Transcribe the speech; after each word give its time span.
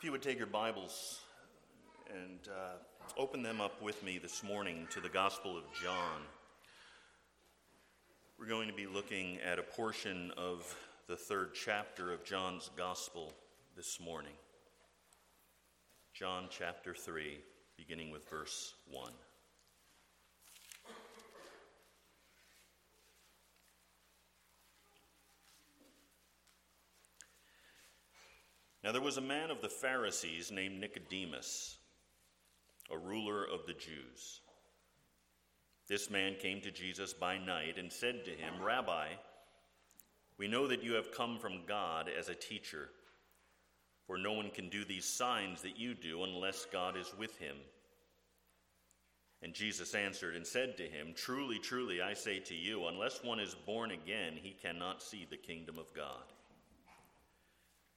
If 0.00 0.04
you 0.04 0.12
would 0.12 0.22
take 0.22 0.38
your 0.38 0.46
Bibles 0.46 1.20
and 2.08 2.38
uh, 2.48 3.20
open 3.20 3.42
them 3.42 3.60
up 3.60 3.82
with 3.82 4.02
me 4.02 4.16
this 4.16 4.42
morning 4.42 4.88
to 4.92 5.00
the 5.02 5.10
Gospel 5.10 5.58
of 5.58 5.64
John. 5.82 6.22
We're 8.38 8.46
going 8.46 8.68
to 8.68 8.74
be 8.74 8.86
looking 8.86 9.36
at 9.42 9.58
a 9.58 9.62
portion 9.62 10.32
of 10.38 10.74
the 11.06 11.16
third 11.16 11.50
chapter 11.52 12.14
of 12.14 12.24
John's 12.24 12.70
Gospel 12.78 13.34
this 13.76 14.00
morning. 14.00 14.32
John 16.14 16.46
chapter 16.48 16.94
3, 16.94 17.38
beginning 17.76 18.10
with 18.10 18.26
verse 18.26 18.72
1. 18.90 19.12
Now 28.82 28.92
there 28.92 29.02
was 29.02 29.18
a 29.18 29.22
man 29.22 29.50
of 29.50 29.60
the 29.60 29.68
Pharisees 29.68 30.50
named 30.50 30.80
Nicodemus, 30.80 31.76
a 32.90 32.96
ruler 32.96 33.44
of 33.44 33.66
the 33.66 33.74
Jews. 33.74 34.40
This 35.86 36.08
man 36.08 36.36
came 36.40 36.60
to 36.62 36.70
Jesus 36.70 37.12
by 37.12 37.36
night 37.36 37.76
and 37.76 37.92
said 37.92 38.24
to 38.24 38.30
him, 38.30 38.62
Rabbi, 38.62 39.08
we 40.38 40.48
know 40.48 40.66
that 40.66 40.82
you 40.82 40.94
have 40.94 41.12
come 41.12 41.38
from 41.38 41.66
God 41.66 42.08
as 42.08 42.28
a 42.28 42.34
teacher, 42.34 42.88
for 44.06 44.16
no 44.16 44.32
one 44.32 44.50
can 44.50 44.70
do 44.70 44.84
these 44.84 45.04
signs 45.04 45.60
that 45.62 45.78
you 45.78 45.94
do 45.94 46.24
unless 46.24 46.64
God 46.72 46.96
is 46.96 47.12
with 47.18 47.36
him. 47.38 47.56
And 49.42 49.52
Jesus 49.52 49.94
answered 49.94 50.36
and 50.36 50.46
said 50.46 50.76
to 50.76 50.84
him, 50.84 51.12
Truly, 51.14 51.58
truly, 51.58 52.00
I 52.00 52.14
say 52.14 52.38
to 52.40 52.54
you, 52.54 52.86
unless 52.86 53.24
one 53.24 53.40
is 53.40 53.54
born 53.66 53.90
again, 53.90 54.34
he 54.40 54.50
cannot 54.50 55.02
see 55.02 55.26
the 55.28 55.36
kingdom 55.36 55.78
of 55.78 55.92
God. 55.94 56.24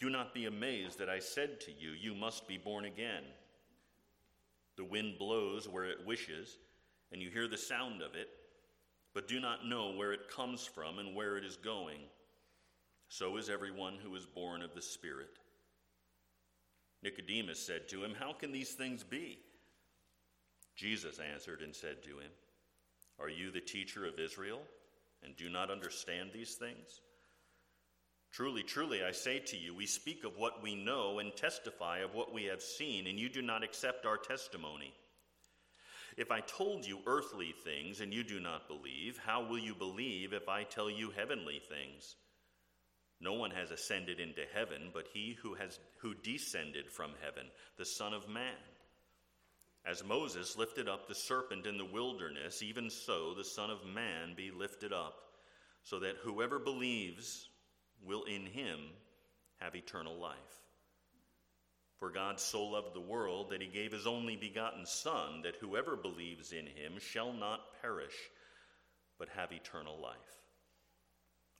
Do 0.00 0.08
not 0.08 0.32
be 0.32 0.46
amazed 0.46 0.98
that 0.98 1.10
I 1.10 1.18
said 1.18 1.60
to 1.60 1.72
you, 1.72 1.90
You 1.90 2.14
must 2.14 2.48
be 2.48 2.56
born 2.56 2.86
again. 2.86 3.22
The 4.76 4.84
wind 4.84 5.18
blows 5.18 5.68
where 5.68 5.84
it 5.84 6.06
wishes, 6.06 6.56
and 7.12 7.20
you 7.20 7.28
hear 7.28 7.46
the 7.46 7.58
sound 7.58 8.00
of 8.00 8.14
it, 8.14 8.28
but 9.12 9.28
do 9.28 9.40
not 9.40 9.66
know 9.66 9.92
where 9.92 10.12
it 10.12 10.30
comes 10.30 10.64
from 10.64 10.98
and 10.98 11.14
where 11.14 11.36
it 11.36 11.44
is 11.44 11.56
going. 11.56 11.98
So 13.08 13.36
is 13.36 13.50
everyone 13.50 13.98
who 14.02 14.14
is 14.14 14.24
born 14.24 14.62
of 14.62 14.74
the 14.74 14.80
Spirit. 14.80 15.36
Nicodemus 17.02 17.58
said 17.58 17.88
to 17.88 18.02
him, 18.02 18.14
How 18.18 18.32
can 18.32 18.52
these 18.52 18.72
things 18.72 19.02
be? 19.02 19.40
Jesus 20.76 21.18
answered 21.18 21.60
and 21.60 21.74
said 21.74 22.02
to 22.04 22.10
him, 22.10 22.30
Are 23.18 23.28
you 23.28 23.50
the 23.50 23.60
teacher 23.60 24.06
of 24.06 24.18
Israel, 24.18 24.60
and 25.22 25.36
do 25.36 25.50
not 25.50 25.70
understand 25.70 26.30
these 26.32 26.54
things? 26.54 27.00
Truly, 28.32 28.62
truly, 28.62 29.02
I 29.02 29.10
say 29.10 29.40
to 29.40 29.56
you, 29.56 29.74
we 29.74 29.86
speak 29.86 30.24
of 30.24 30.36
what 30.36 30.62
we 30.62 30.74
know 30.74 31.18
and 31.18 31.34
testify 31.34 31.98
of 31.98 32.14
what 32.14 32.32
we 32.32 32.44
have 32.44 32.62
seen, 32.62 33.06
and 33.06 33.18
you 33.18 33.28
do 33.28 33.42
not 33.42 33.64
accept 33.64 34.06
our 34.06 34.16
testimony. 34.16 34.94
If 36.16 36.30
I 36.30 36.40
told 36.40 36.86
you 36.86 37.00
earthly 37.06 37.54
things 37.64 38.00
and 38.00 38.12
you 38.12 38.22
do 38.22 38.40
not 38.40 38.68
believe, 38.68 39.18
how 39.18 39.46
will 39.46 39.58
you 39.58 39.74
believe 39.74 40.32
if 40.32 40.48
I 40.48 40.64
tell 40.64 40.90
you 40.90 41.10
heavenly 41.10 41.60
things? 41.68 42.16
No 43.20 43.34
one 43.34 43.50
has 43.50 43.70
ascended 43.70 44.18
into 44.18 44.42
heaven 44.54 44.90
but 44.94 45.08
he 45.12 45.36
who 45.42 45.54
has 45.54 45.78
who 46.00 46.14
descended 46.14 46.90
from 46.90 47.12
heaven, 47.22 47.46
the 47.76 47.84
Son 47.84 48.14
of 48.14 48.28
Man. 48.28 48.54
As 49.84 50.04
Moses 50.04 50.56
lifted 50.56 50.88
up 50.88 51.06
the 51.06 51.14
serpent 51.14 51.66
in 51.66 51.78
the 51.78 51.84
wilderness, 51.84 52.62
even 52.62 52.90
so 52.90 53.34
the 53.34 53.44
Son 53.44 53.70
of 53.70 53.84
Man 53.84 54.34
be 54.36 54.50
lifted 54.50 54.92
up, 54.92 55.14
so 55.82 56.00
that 56.00 56.16
whoever 56.22 56.58
believes 56.58 57.49
will 58.04 58.24
in 58.24 58.46
him 58.46 58.78
have 59.60 59.74
eternal 59.74 60.16
life. 60.16 60.36
For 61.98 62.10
God 62.10 62.40
so 62.40 62.64
loved 62.64 62.94
the 62.94 63.00
world 63.00 63.50
that 63.50 63.60
he 63.60 63.68
gave 63.68 63.92
his 63.92 64.06
only 64.06 64.36
begotten 64.36 64.86
Son, 64.86 65.42
that 65.42 65.56
whoever 65.56 65.96
believes 65.96 66.52
in 66.52 66.66
him 66.66 66.98
shall 66.98 67.32
not 67.32 67.80
perish, 67.82 68.16
but 69.18 69.28
have 69.28 69.52
eternal 69.52 70.00
life. 70.00 70.16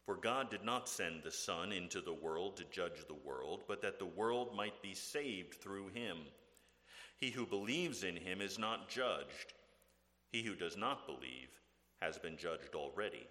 For 0.06 0.16
God 0.16 0.50
did 0.50 0.64
not 0.64 0.88
send 0.88 1.22
the 1.22 1.30
Son 1.30 1.72
into 1.72 2.00
the 2.00 2.14
world 2.14 2.56
to 2.56 2.64
judge 2.72 3.06
the 3.06 3.14
world, 3.14 3.64
but 3.68 3.82
that 3.82 3.98
the 3.98 4.06
world 4.06 4.56
might 4.56 4.80
be 4.82 4.94
saved 4.94 5.54
through 5.54 5.88
him. 5.88 6.16
He 7.18 7.30
who 7.30 7.46
believes 7.46 8.02
in 8.02 8.16
him 8.16 8.40
is 8.40 8.58
not 8.58 8.88
judged. 8.88 9.52
He 10.32 10.42
who 10.42 10.56
does 10.56 10.76
not 10.76 11.06
believe 11.06 11.50
has 12.00 12.18
been 12.18 12.38
judged 12.38 12.74
already 12.74 13.26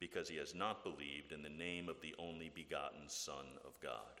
because 0.00 0.28
he 0.28 0.36
has 0.36 0.54
not 0.54 0.84
believed 0.84 1.32
in 1.32 1.42
the 1.42 1.48
name 1.48 1.88
of 1.88 2.00
the 2.00 2.14
only 2.18 2.50
begotten 2.54 3.08
Son 3.08 3.46
of 3.64 3.78
God. 3.80 4.20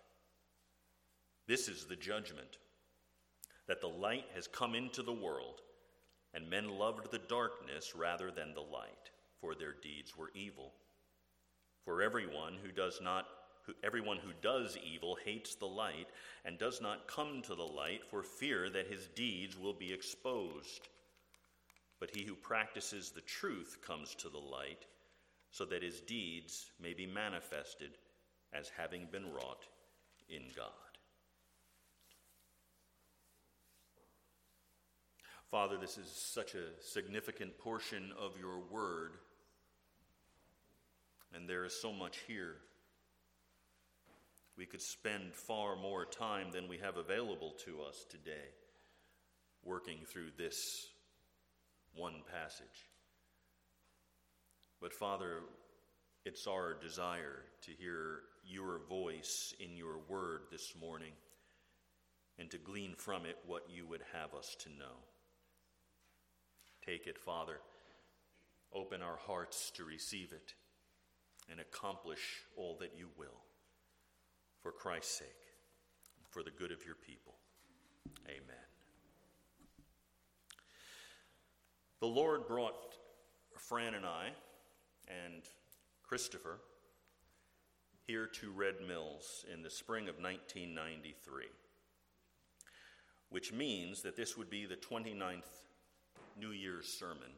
This 1.46 1.68
is 1.68 1.84
the 1.84 1.96
judgment 1.96 2.58
that 3.66 3.80
the 3.80 3.88
light 3.88 4.24
has 4.34 4.46
come 4.46 4.74
into 4.74 5.02
the 5.02 5.12
world, 5.12 5.60
and 6.34 6.48
men 6.48 6.68
loved 6.68 7.10
the 7.10 7.20
darkness 7.20 7.94
rather 7.94 8.30
than 8.30 8.54
the 8.54 8.60
light, 8.60 9.10
for 9.40 9.54
their 9.54 9.74
deeds 9.82 10.16
were 10.16 10.30
evil. 10.34 10.72
For 11.84 12.02
everyone 12.02 12.54
who 12.62 12.72
does 12.72 13.00
not 13.02 13.26
everyone 13.84 14.16
who 14.16 14.32
does 14.40 14.78
evil 14.78 15.18
hates 15.26 15.54
the 15.54 15.66
light 15.66 16.08
and 16.46 16.58
does 16.58 16.80
not 16.80 17.06
come 17.06 17.42
to 17.42 17.54
the 17.54 17.62
light 17.62 18.00
for 18.10 18.22
fear 18.22 18.70
that 18.70 18.86
his 18.86 19.08
deeds 19.08 19.58
will 19.58 19.74
be 19.74 19.92
exposed. 19.92 20.88
But 22.00 22.14
he 22.14 22.24
who 22.24 22.34
practices 22.34 23.10
the 23.10 23.20
truth 23.20 23.76
comes 23.86 24.14
to 24.16 24.30
the 24.30 24.38
light 24.38 24.86
so 25.50 25.64
that 25.64 25.82
his 25.82 26.00
deeds 26.00 26.70
may 26.80 26.94
be 26.94 27.06
manifested 27.06 27.90
as 28.52 28.70
having 28.76 29.06
been 29.10 29.32
wrought 29.32 29.64
in 30.28 30.42
God. 30.56 30.66
Father, 35.50 35.78
this 35.78 35.96
is 35.96 36.10
such 36.10 36.54
a 36.54 36.82
significant 36.82 37.56
portion 37.58 38.12
of 38.18 38.32
your 38.38 38.58
word, 38.70 39.12
and 41.34 41.48
there 41.48 41.64
is 41.64 41.72
so 41.80 41.90
much 41.90 42.18
here. 42.26 42.56
We 44.58 44.66
could 44.66 44.82
spend 44.82 45.34
far 45.34 45.76
more 45.76 46.04
time 46.04 46.50
than 46.52 46.68
we 46.68 46.78
have 46.78 46.96
available 46.98 47.54
to 47.64 47.80
us 47.80 48.04
today 48.10 48.50
working 49.64 49.98
through 50.06 50.30
this 50.36 50.88
one 51.94 52.22
passage. 52.30 52.87
But 54.80 54.92
Father, 54.92 55.40
it's 56.24 56.46
our 56.46 56.74
desire 56.74 57.42
to 57.62 57.72
hear 57.72 58.20
your 58.44 58.80
voice 58.88 59.54
in 59.58 59.76
your 59.76 59.98
word 60.08 60.42
this 60.52 60.74
morning 60.80 61.12
and 62.38 62.48
to 62.50 62.58
glean 62.58 62.94
from 62.96 63.26
it 63.26 63.36
what 63.46 63.66
you 63.68 63.86
would 63.86 64.02
have 64.12 64.34
us 64.34 64.56
to 64.60 64.68
know. 64.68 64.94
Take 66.86 67.06
it, 67.06 67.18
Father. 67.18 67.58
Open 68.72 69.02
our 69.02 69.16
hearts 69.26 69.72
to 69.72 69.84
receive 69.84 70.32
it 70.32 70.54
and 71.50 71.58
accomplish 71.58 72.20
all 72.56 72.76
that 72.80 72.92
you 72.96 73.08
will. 73.18 73.40
For 74.62 74.70
Christ's 74.70 75.18
sake, 75.18 75.28
for 76.30 76.42
the 76.42 76.50
good 76.50 76.72
of 76.72 76.84
your 76.84 76.94
people. 76.94 77.34
Amen. 78.26 78.66
The 82.00 82.06
Lord 82.06 82.46
brought 82.46 82.74
Fran 83.56 83.94
and 83.94 84.06
I 84.06 84.30
and 85.08 85.42
Christopher 86.02 86.58
here 88.06 88.26
to 88.26 88.50
Red 88.50 88.76
Mills 88.86 89.44
in 89.52 89.62
the 89.62 89.70
spring 89.70 90.08
of 90.08 90.16
1993, 90.16 91.44
which 93.30 93.52
means 93.52 94.02
that 94.02 94.16
this 94.16 94.36
would 94.36 94.48
be 94.48 94.66
the 94.66 94.76
29th 94.76 95.42
New 96.38 96.50
Year's 96.50 96.86
sermon 96.86 97.32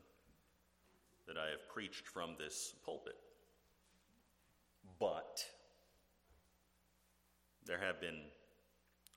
that 1.27 1.37
I 1.37 1.51
have 1.51 1.69
preached 1.69 2.07
from 2.07 2.37
this 2.39 2.75
pulpit. 2.85 3.17
But 4.99 5.45
there 7.67 7.79
have 7.79 8.01
been 8.01 8.21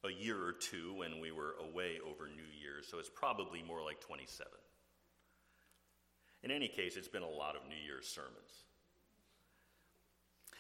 a 0.06 0.12
year 0.12 0.44
or 0.44 0.54
two 0.54 0.96
when 0.96 1.20
we 1.20 1.32
were 1.32 1.56
away 1.60 1.98
over 2.06 2.28
New 2.28 2.50
Year's, 2.60 2.88
so 2.88 3.00
it's 3.00 3.10
probably 3.10 3.64
more 3.64 3.84
like 3.84 4.02
27. 4.02 4.52
In 6.44 6.51
any 6.51 6.68
case, 6.68 6.98
it's 6.98 7.07
been 7.07 7.24
a 7.24 7.30
lot 7.30 7.56
of 7.56 7.68
New 7.68 7.75
Year's 7.75 8.07
sermons. 8.07 8.66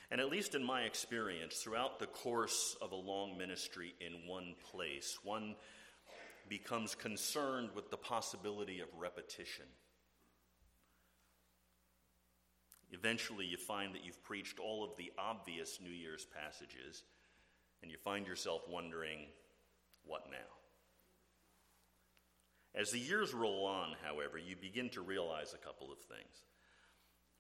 And 0.09 0.21
at 0.21 0.29
least 0.29 0.55
in 0.55 0.63
my 0.63 0.83
experience, 0.83 1.57
throughout 1.57 1.99
the 1.99 2.05
course 2.05 2.77
of 2.81 2.91
a 2.91 2.95
long 2.95 3.37
ministry 3.37 3.93
in 3.99 4.27
one 4.27 4.55
place, 4.71 5.17
one 5.23 5.55
becomes 6.47 6.95
concerned 6.95 7.69
with 7.75 7.89
the 7.89 7.97
possibility 7.97 8.79
of 8.79 8.87
repetition. 8.97 9.65
Eventually, 12.91 13.45
you 13.45 13.57
find 13.57 13.95
that 13.95 14.05
you've 14.05 14.23
preached 14.23 14.59
all 14.59 14.83
of 14.83 14.95
the 14.97 15.11
obvious 15.17 15.79
New 15.83 15.89
Year's 15.89 16.25
passages, 16.25 17.03
and 17.81 17.89
you 17.89 17.97
find 17.97 18.27
yourself 18.27 18.61
wondering, 18.69 19.19
what 20.05 20.29
now? 20.29 20.62
As 22.75 22.91
the 22.91 22.99
years 22.99 23.33
roll 23.33 23.65
on, 23.65 23.95
however, 24.03 24.37
you 24.37 24.55
begin 24.55 24.89
to 24.91 25.01
realize 25.01 25.53
a 25.53 25.63
couple 25.63 25.91
of 25.91 25.99
things. 25.99 26.43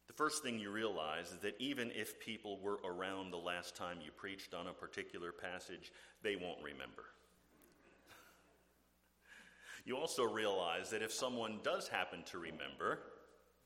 The 0.07 0.13
first 0.13 0.43
thing 0.43 0.59
you 0.59 0.69
realize 0.69 1.31
is 1.31 1.39
that 1.39 1.55
even 1.59 1.91
if 1.95 2.19
people 2.19 2.59
were 2.61 2.79
around 2.85 3.31
the 3.31 3.37
last 3.37 3.75
time 3.75 3.97
you 4.03 4.11
preached 4.11 4.53
on 4.53 4.67
a 4.67 4.73
particular 4.73 5.31
passage, 5.31 5.91
they 6.21 6.35
won't 6.35 6.61
remember. 6.63 7.05
You 9.85 9.97
also 9.97 10.23
realize 10.23 10.91
that 10.91 11.01
if 11.01 11.11
someone 11.11 11.59
does 11.61 11.89
happen 11.89 12.23
to 12.31 12.37
remember, 12.37 12.99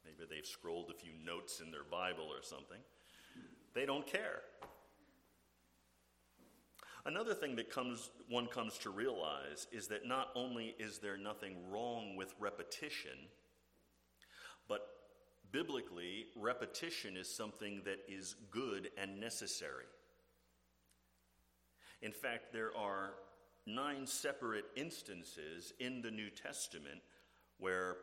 maybe 0.03 0.27
they've 0.27 0.43
scrolled 0.43 0.89
a 0.89 0.97
few 0.97 1.11
notes 1.23 1.59
in 1.59 1.69
their 1.69 1.83
Bible 1.83 2.23
or 2.23 2.41
something, 2.41 2.79
they 3.75 3.85
don't 3.85 4.07
care. 4.07 4.41
Another 7.07 7.33
thing 7.33 7.56
that 7.56 7.71
comes, 7.71 8.09
one 8.27 8.48
comes 8.48 8.77
to 8.80 8.89
realize 8.89 9.65
is 9.71 9.88
that 9.88 10.06
not 10.06 10.27
only 10.36 10.75
is 10.77 11.00
there 11.00 11.15
nothing 11.15 11.56
wrong 11.71 12.18
with 12.18 12.36
repetition, 12.38 13.18
but 14.68 14.81
biblically, 15.54 16.25
repetition 16.36 17.15
is 17.15 17.33
something 17.33 17.81
that 17.86 18.00
is 18.09 18.36
good 18.51 18.89
and 19.01 19.21
necessary. 19.21 19.86
In 22.01 22.12
fact, 22.12 22.51
there 22.51 22.75
are 22.75 23.13
nine 23.65 24.06
separate 24.06 24.65
instances 24.75 25.71
in 25.80 26.01
the 26.01 26.12
New 26.12 26.30
Testament 26.30 27.00
where 27.57 27.95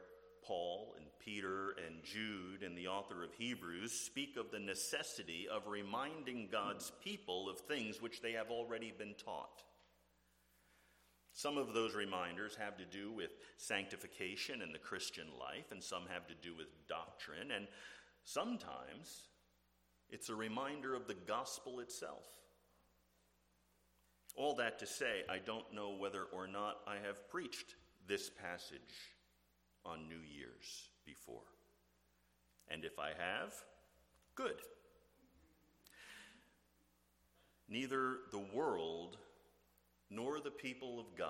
Paul 0.46 0.94
and 0.96 1.06
Peter 1.24 1.74
and 1.86 2.02
Jude 2.04 2.62
and 2.62 2.76
the 2.76 2.88
author 2.88 3.22
of 3.22 3.32
Hebrews 3.34 3.92
speak 3.92 4.36
of 4.36 4.50
the 4.50 4.58
necessity 4.58 5.46
of 5.50 5.66
reminding 5.66 6.48
God's 6.50 6.92
people 7.02 7.48
of 7.48 7.60
things 7.60 8.02
which 8.02 8.20
they 8.20 8.32
have 8.32 8.50
already 8.50 8.92
been 8.96 9.14
taught. 9.14 9.62
Some 11.32 11.58
of 11.58 11.72
those 11.72 11.94
reminders 11.94 12.54
have 12.56 12.76
to 12.76 12.84
do 12.84 13.10
with 13.10 13.30
sanctification 13.56 14.62
in 14.62 14.72
the 14.72 14.78
Christian 14.78 15.26
life, 15.38 15.72
and 15.72 15.82
some 15.82 16.04
have 16.12 16.28
to 16.28 16.34
do 16.34 16.54
with 16.56 16.68
doctrine, 16.88 17.50
and 17.50 17.66
sometimes 18.22 19.28
it's 20.10 20.28
a 20.28 20.34
reminder 20.34 20.94
of 20.94 21.08
the 21.08 21.16
gospel 21.26 21.80
itself. 21.80 22.26
All 24.36 24.54
that 24.56 24.78
to 24.78 24.86
say, 24.86 25.22
I 25.28 25.38
don't 25.38 25.72
know 25.74 25.96
whether 25.96 26.24
or 26.32 26.46
not 26.46 26.78
I 26.86 26.96
have 27.04 27.28
preached 27.28 27.74
this 28.06 28.30
passage 28.30 29.13
on 29.84 30.08
New 30.08 30.20
Year's 30.36 30.88
before. 31.04 31.42
And 32.68 32.84
if 32.84 32.98
I 32.98 33.08
have, 33.08 33.52
good. 34.34 34.60
Neither 37.68 38.18
the 38.30 38.44
world 38.54 39.16
nor 40.10 40.40
the 40.40 40.50
people 40.50 40.98
of 40.98 41.16
God 41.16 41.28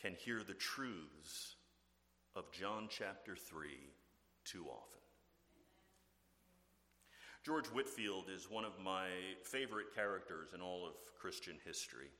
can 0.00 0.14
hear 0.14 0.42
the 0.42 0.54
truths 0.54 1.56
of 2.36 2.50
John 2.52 2.88
chapter 2.90 3.34
3 3.34 3.68
too 4.44 4.66
often. 4.68 5.00
George 7.44 7.66
Whitefield 7.68 8.26
is 8.34 8.50
one 8.50 8.64
of 8.64 8.78
my 8.78 9.08
favorite 9.42 9.94
characters 9.94 10.52
in 10.54 10.60
all 10.60 10.86
of 10.86 10.92
Christian 11.18 11.56
history. 11.64 12.10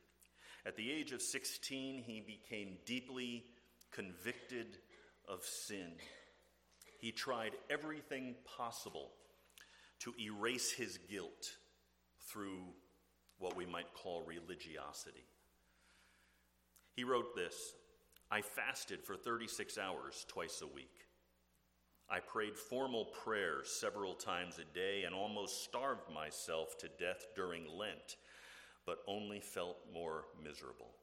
At 0.64 0.76
the 0.76 0.90
age 0.90 1.12
of 1.12 1.20
16, 1.22 2.02
he 2.02 2.20
became 2.20 2.78
deeply 2.86 3.44
convicted 3.92 4.78
of 5.28 5.44
sin. 5.44 5.92
He 7.00 7.12
tried 7.12 7.52
everything 7.70 8.34
possible 8.56 9.12
to 10.00 10.14
erase 10.20 10.72
his 10.72 10.98
guilt 11.10 11.56
through 12.30 12.64
what 13.38 13.56
we 13.56 13.66
might 13.66 13.94
call 13.94 14.22
religiosity. 14.22 15.24
He 16.94 17.04
wrote 17.04 17.34
this 17.34 17.54
I 18.30 18.42
fasted 18.42 19.02
for 19.02 19.16
36 19.16 19.78
hours 19.78 20.26
twice 20.28 20.62
a 20.62 20.66
week. 20.66 21.06
I 22.10 22.20
prayed 22.20 22.56
formal 22.56 23.06
prayers 23.06 23.68
several 23.68 24.14
times 24.14 24.58
a 24.58 24.74
day 24.74 25.04
and 25.04 25.14
almost 25.14 25.64
starved 25.64 26.10
myself 26.12 26.76
to 26.78 26.88
death 26.98 27.28
during 27.36 27.64
Lent, 27.68 28.16
but 28.86 28.98
only 29.06 29.40
felt 29.40 29.76
more 29.92 30.24
miserable. 30.42 30.94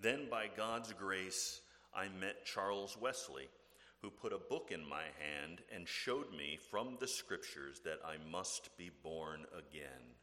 Then, 0.00 0.28
by 0.30 0.48
God's 0.54 0.92
grace, 0.92 1.60
I 1.94 2.08
met 2.08 2.44
Charles 2.44 2.96
Wesley, 3.00 3.48
who 4.00 4.10
put 4.10 4.32
a 4.32 4.38
book 4.38 4.70
in 4.72 4.88
my 4.88 5.04
hand 5.18 5.60
and 5.74 5.86
showed 5.86 6.32
me 6.32 6.58
from 6.70 6.96
the 6.98 7.06
scriptures 7.06 7.80
that 7.84 8.00
I 8.04 8.16
must 8.30 8.76
be 8.76 8.90
born 9.02 9.44
again 9.52 10.16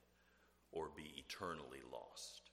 or 0.71 0.89
be 0.95 1.13
eternally 1.17 1.81
lost. 1.91 2.49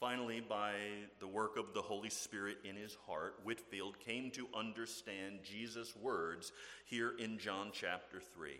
Finally, 0.00 0.40
by 0.40 0.72
the 1.20 1.28
work 1.28 1.56
of 1.56 1.74
the 1.74 1.82
Holy 1.82 2.10
Spirit 2.10 2.56
in 2.64 2.74
his 2.74 2.96
heart, 3.06 3.38
Whitefield 3.44 4.00
came 4.00 4.32
to 4.32 4.48
understand 4.52 5.38
Jesus' 5.44 5.94
words 5.94 6.50
here 6.86 7.12
in 7.20 7.38
John 7.38 7.70
chapter 7.72 8.20
3. 8.34 8.58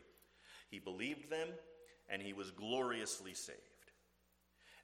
He 0.70 0.78
believed 0.78 1.30
them 1.30 1.48
and 2.08 2.22
he 2.22 2.32
was 2.32 2.52
gloriously 2.52 3.34
saved. 3.34 3.58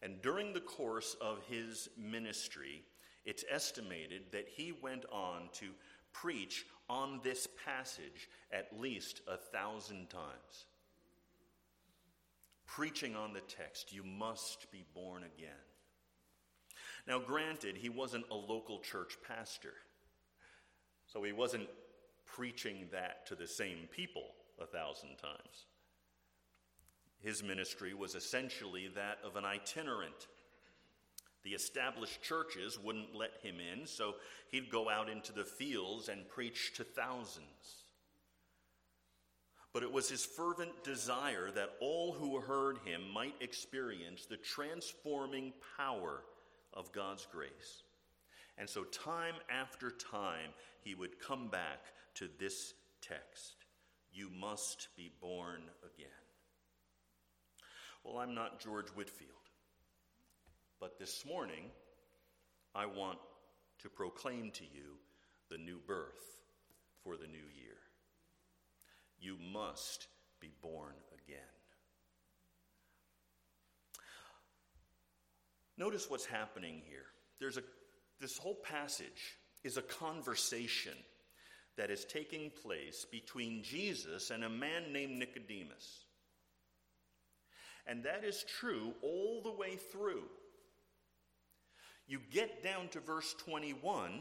And 0.02 0.22
during 0.22 0.52
the 0.52 0.60
course 0.60 1.16
of 1.20 1.38
his 1.48 1.88
ministry, 1.96 2.84
it's 3.24 3.44
estimated 3.50 4.22
that 4.32 4.48
he 4.48 4.72
went 4.72 5.04
on 5.10 5.48
to 5.54 5.70
preach 6.12 6.64
on 6.88 7.20
this 7.22 7.48
passage 7.64 8.28
at 8.52 8.78
least 8.78 9.20
a 9.28 9.36
thousand 9.36 10.08
times. 10.08 10.66
Preaching 12.66 13.16
on 13.16 13.32
the 13.32 13.40
text, 13.40 13.92
you 13.92 14.02
must 14.04 14.70
be 14.70 14.84
born 14.94 15.24
again. 15.24 15.50
Now, 17.06 17.18
granted, 17.18 17.76
he 17.76 17.88
wasn't 17.88 18.26
a 18.30 18.34
local 18.34 18.80
church 18.80 19.16
pastor, 19.26 19.72
so 21.06 21.22
he 21.22 21.32
wasn't 21.32 21.68
preaching 22.26 22.86
that 22.92 23.26
to 23.26 23.34
the 23.34 23.46
same 23.46 23.88
people 23.90 24.34
a 24.60 24.66
thousand 24.66 25.16
times. 25.16 25.66
His 27.22 27.42
ministry 27.42 27.94
was 27.94 28.14
essentially 28.14 28.88
that 28.94 29.18
of 29.24 29.36
an 29.36 29.44
itinerant. 29.44 30.28
The 31.42 31.50
established 31.50 32.22
churches 32.22 32.78
wouldn't 32.78 33.14
let 33.14 33.32
him 33.42 33.56
in, 33.60 33.86
so 33.86 34.14
he'd 34.50 34.70
go 34.70 34.88
out 34.88 35.08
into 35.08 35.32
the 35.32 35.44
fields 35.44 36.08
and 36.08 36.28
preach 36.28 36.74
to 36.74 36.84
thousands. 36.84 37.84
But 39.72 39.82
it 39.82 39.92
was 39.92 40.08
his 40.08 40.24
fervent 40.24 40.82
desire 40.82 41.50
that 41.52 41.76
all 41.80 42.12
who 42.12 42.40
heard 42.40 42.78
him 42.84 43.02
might 43.12 43.34
experience 43.40 44.24
the 44.24 44.36
transforming 44.36 45.52
power 45.76 46.22
of 46.72 46.92
God's 46.92 47.26
grace. 47.30 47.82
And 48.56 48.68
so, 48.68 48.84
time 48.84 49.34
after 49.48 49.90
time, 49.90 50.50
he 50.80 50.94
would 50.94 51.20
come 51.20 51.48
back 51.48 51.84
to 52.14 52.28
this 52.38 52.74
text 53.00 53.56
You 54.12 54.30
must 54.30 54.88
be 54.96 55.12
born 55.20 55.62
again. 55.84 56.27
Well, 58.08 58.22
I'm 58.22 58.34
not 58.34 58.58
George 58.58 58.88
Whitefield. 58.94 59.32
but 60.80 60.98
this 60.98 61.26
morning, 61.26 61.64
I 62.74 62.86
want 62.86 63.18
to 63.82 63.90
proclaim 63.90 64.50
to 64.52 64.64
you 64.64 64.96
the 65.50 65.58
new 65.58 65.78
birth 65.86 66.40
for 67.04 67.16
the 67.16 67.26
new 67.26 67.36
year. 67.36 67.76
You 69.20 69.36
must 69.52 70.06
be 70.40 70.52
born 70.62 70.94
again. 71.12 71.38
Notice 75.76 76.08
what's 76.08 76.26
happening 76.26 76.80
here. 76.88 77.06
There's 77.40 77.58
a, 77.58 77.62
this 78.20 78.38
whole 78.38 78.58
passage 78.64 79.36
is 79.64 79.76
a 79.76 79.82
conversation 79.82 80.94
that 81.76 81.90
is 81.90 82.04
taking 82.06 82.50
place 82.62 83.04
between 83.10 83.62
Jesus 83.62 84.30
and 84.30 84.44
a 84.44 84.48
man 84.48 84.92
named 84.92 85.18
Nicodemus. 85.18 86.07
And 87.88 88.04
that 88.04 88.22
is 88.22 88.44
true 88.60 88.92
all 89.02 89.40
the 89.42 89.50
way 89.50 89.76
through. 89.76 90.22
You 92.06 92.20
get 92.30 92.62
down 92.62 92.88
to 92.88 93.00
verse 93.00 93.34
21, 93.44 94.20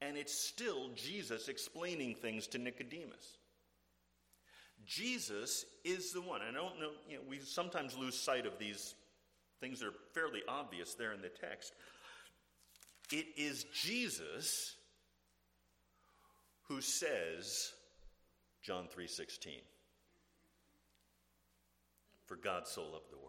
and 0.00 0.16
it's 0.16 0.34
still 0.34 0.90
Jesus 0.96 1.48
explaining 1.48 2.14
things 2.14 2.46
to 2.48 2.58
Nicodemus. 2.58 3.36
Jesus 4.84 5.64
is 5.84 6.12
the 6.12 6.20
one. 6.20 6.40
I 6.42 6.52
don't 6.52 6.80
know, 6.80 6.90
you 7.08 7.16
know, 7.16 7.22
we 7.28 7.38
sometimes 7.38 7.96
lose 7.96 8.18
sight 8.18 8.46
of 8.46 8.58
these 8.58 8.94
Things 9.62 9.78
that 9.78 9.86
are 9.86 9.94
fairly 10.12 10.40
obvious 10.48 10.94
there 10.94 11.12
in 11.12 11.22
the 11.22 11.28
text. 11.28 11.72
It 13.12 13.26
is 13.36 13.64
Jesus 13.72 14.74
who 16.66 16.80
says, 16.80 17.72
John 18.60 18.88
3:16, 18.88 19.60
For 22.32 22.36
God 22.36 22.66
so 22.66 22.80
loved 22.80 23.10
the 23.10 23.18
world 23.18 23.28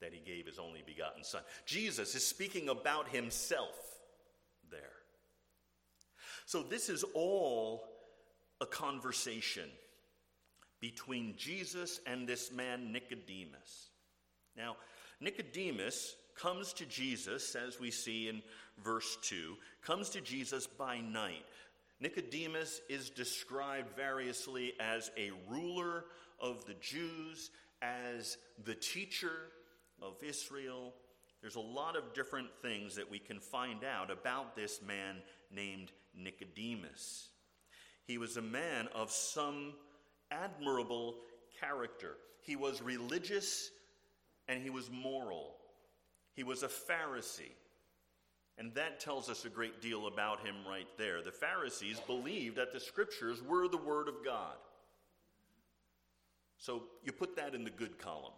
that 0.00 0.12
he 0.12 0.18
gave 0.18 0.46
his 0.46 0.58
only 0.58 0.82
begotten 0.84 1.22
Son. 1.22 1.40
Jesus 1.66 2.16
is 2.16 2.26
speaking 2.26 2.68
about 2.68 3.08
himself 3.10 3.76
there. 4.72 4.80
So, 6.44 6.64
this 6.64 6.88
is 6.88 7.04
all 7.14 7.84
a 8.60 8.66
conversation 8.66 9.68
between 10.80 11.36
Jesus 11.36 12.00
and 12.04 12.26
this 12.26 12.50
man, 12.50 12.90
Nicodemus. 12.90 13.90
Now, 14.56 14.74
Nicodemus 15.20 16.16
comes 16.36 16.72
to 16.72 16.86
Jesus, 16.86 17.54
as 17.54 17.78
we 17.78 17.92
see 17.92 18.26
in 18.26 18.42
verse 18.82 19.16
2, 19.22 19.54
comes 19.80 20.08
to 20.08 20.20
Jesus 20.20 20.66
by 20.66 20.98
night. 20.98 21.44
Nicodemus 22.00 22.80
is 22.88 23.10
described 23.10 23.94
variously 23.94 24.72
as 24.80 25.12
a 25.16 25.30
ruler 25.48 26.06
of 26.40 26.64
the 26.64 26.74
Jews, 26.80 27.50
as 27.82 28.38
the 28.64 28.74
teacher 28.74 29.50
of 30.00 30.14
Israel. 30.22 30.94
There's 31.40 31.56
a 31.56 31.60
lot 31.60 31.96
of 31.96 32.14
different 32.14 32.48
things 32.62 32.94
that 32.94 33.10
we 33.10 33.18
can 33.18 33.40
find 33.40 33.84
out 33.84 34.10
about 34.10 34.54
this 34.54 34.80
man 34.80 35.16
named 35.50 35.90
Nicodemus. 36.16 37.28
He 38.06 38.18
was 38.18 38.36
a 38.36 38.42
man 38.42 38.88
of 38.94 39.10
some 39.10 39.74
admirable 40.30 41.16
character. 41.60 42.16
He 42.40 42.56
was 42.56 42.80
religious 42.82 43.70
and 44.48 44.62
he 44.62 44.70
was 44.70 44.90
moral. 44.90 45.56
He 46.34 46.42
was 46.42 46.62
a 46.62 46.68
Pharisee. 46.68 47.52
And 48.58 48.74
that 48.74 49.00
tells 49.00 49.28
us 49.28 49.44
a 49.44 49.48
great 49.48 49.80
deal 49.80 50.06
about 50.06 50.46
him 50.46 50.54
right 50.68 50.86
there. 50.98 51.22
The 51.22 51.32
Pharisees 51.32 52.00
believed 52.06 52.56
that 52.56 52.72
the 52.72 52.80
scriptures 52.80 53.42
were 53.42 53.68
the 53.68 53.78
Word 53.78 54.08
of 54.08 54.24
God. 54.24 54.56
So 56.62 56.84
you 57.02 57.10
put 57.10 57.34
that 57.36 57.56
in 57.56 57.64
the 57.64 57.70
good 57.70 57.98
column. 57.98 58.32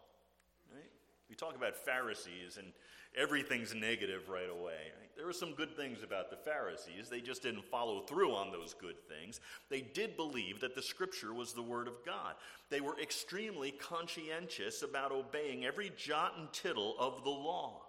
Right? 0.73 0.90
We 1.28 1.37
talk 1.37 1.54
about 1.57 1.76
Pharisees 1.76 2.57
and 2.59 2.73
everything's 3.14 3.75
negative 3.75 4.31
right 4.31 4.49
away. 4.49 4.81
Right? 4.99 5.11
There 5.14 5.26
were 5.26 5.35
some 5.35 5.52
good 5.52 5.76
things 5.76 6.02
about 6.02 6.31
the 6.31 6.38
Pharisees. 6.38 7.11
They 7.11 7.21
just 7.21 7.43
didn't 7.43 7.66
follow 7.66 8.00
through 8.00 8.35
on 8.35 8.50
those 8.50 8.73
good 8.73 8.97
things. 9.11 9.40
They 9.69 9.83
did 9.83 10.16
believe 10.16 10.62
that 10.62 10.75
the 10.75 10.81
Scripture 10.81 11.35
was 11.35 11.52
the 11.52 11.62
Word 11.62 11.87
of 11.87 12.02
God. 12.07 12.35
They 12.71 12.81
were 12.81 12.99
extremely 12.99 13.73
conscientious 13.73 14.83
about 14.83 15.12
obeying 15.12 15.66
every 15.66 15.93
jot 15.95 16.33
and 16.38 16.50
tittle 16.50 16.97
of 16.99 17.25
the 17.25 17.31
law. 17.31 17.83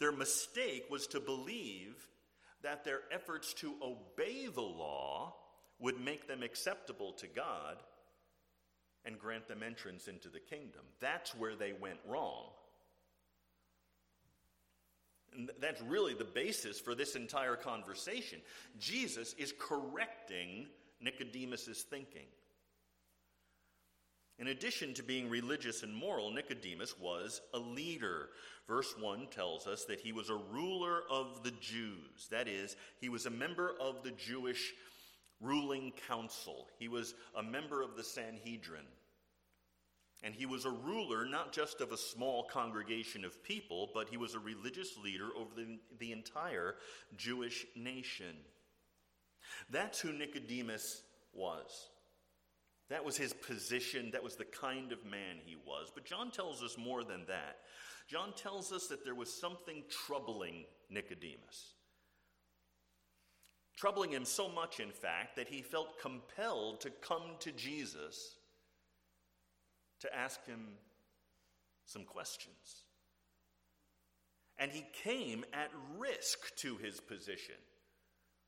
Their 0.00 0.12
mistake 0.12 0.86
was 0.90 1.06
to 1.08 1.20
believe 1.20 2.08
that 2.62 2.84
their 2.84 3.00
efforts 3.12 3.52
to 3.54 3.74
obey 3.82 4.46
the 4.46 4.62
law 4.62 5.34
would 5.78 6.00
make 6.00 6.26
them 6.26 6.42
acceptable 6.42 7.12
to 7.12 7.26
God 7.26 7.76
and 9.06 9.18
grant 9.18 9.48
them 9.48 9.62
entrance 9.62 10.08
into 10.08 10.28
the 10.28 10.40
kingdom. 10.40 10.82
That's 11.00 11.34
where 11.34 11.54
they 11.54 11.72
went 11.72 11.98
wrong. 12.06 12.46
And 15.34 15.50
that's 15.60 15.82
really 15.82 16.14
the 16.14 16.24
basis 16.24 16.80
for 16.80 16.94
this 16.94 17.14
entire 17.14 17.56
conversation. 17.56 18.40
Jesus 18.78 19.34
is 19.34 19.52
correcting 19.58 20.66
Nicodemus's 21.00 21.82
thinking. 21.82 22.26
In 24.38 24.48
addition 24.48 24.92
to 24.94 25.02
being 25.02 25.30
religious 25.30 25.82
and 25.82 25.94
moral, 25.94 26.30
Nicodemus 26.30 26.98
was 26.98 27.40
a 27.54 27.58
leader. 27.58 28.28
Verse 28.68 28.94
1 28.98 29.28
tells 29.30 29.66
us 29.66 29.84
that 29.86 30.00
he 30.00 30.12
was 30.12 30.28
a 30.28 30.40
ruler 30.52 31.02
of 31.10 31.42
the 31.42 31.52
Jews. 31.52 32.28
That 32.30 32.46
is, 32.46 32.76
he 33.00 33.08
was 33.08 33.24
a 33.24 33.30
member 33.30 33.72
of 33.80 34.02
the 34.02 34.10
Jewish 34.10 34.74
ruling 35.40 35.92
council, 36.08 36.66
he 36.78 36.88
was 36.88 37.14
a 37.36 37.42
member 37.42 37.82
of 37.82 37.94
the 37.94 38.04
Sanhedrin. 38.04 38.86
And 40.22 40.34
he 40.34 40.46
was 40.46 40.64
a 40.64 40.70
ruler 40.70 41.26
not 41.26 41.52
just 41.52 41.80
of 41.80 41.92
a 41.92 41.96
small 41.96 42.44
congregation 42.44 43.24
of 43.24 43.42
people, 43.44 43.90
but 43.94 44.08
he 44.08 44.16
was 44.16 44.34
a 44.34 44.38
religious 44.38 44.96
leader 45.02 45.28
over 45.36 45.50
the, 45.54 45.78
the 45.98 46.12
entire 46.12 46.76
Jewish 47.16 47.66
nation. 47.76 48.34
That's 49.70 50.00
who 50.00 50.12
Nicodemus 50.12 51.02
was. 51.32 51.90
That 52.88 53.04
was 53.04 53.16
his 53.16 53.32
position. 53.32 54.10
That 54.12 54.22
was 54.22 54.36
the 54.36 54.44
kind 54.44 54.92
of 54.92 55.04
man 55.04 55.38
he 55.44 55.56
was. 55.66 55.90
But 55.94 56.04
John 56.04 56.30
tells 56.30 56.62
us 56.62 56.76
more 56.78 57.04
than 57.04 57.26
that. 57.26 57.58
John 58.08 58.32
tells 58.34 58.72
us 58.72 58.86
that 58.86 59.04
there 59.04 59.14
was 59.14 59.32
something 59.32 59.82
troubling 60.06 60.64
Nicodemus. 60.88 61.74
Troubling 63.76 64.12
him 64.12 64.24
so 64.24 64.48
much, 64.48 64.80
in 64.80 64.90
fact, 64.90 65.36
that 65.36 65.48
he 65.48 65.60
felt 65.60 66.00
compelled 66.00 66.80
to 66.80 66.90
come 66.90 67.36
to 67.40 67.52
Jesus 67.52 68.35
to 70.00 70.14
ask 70.14 70.44
him 70.46 70.60
some 71.84 72.04
questions. 72.04 72.84
And 74.58 74.70
he 74.70 74.84
came 75.04 75.44
at 75.52 75.70
risk 75.98 76.54
to 76.56 76.76
his 76.76 77.00
position, 77.00 77.56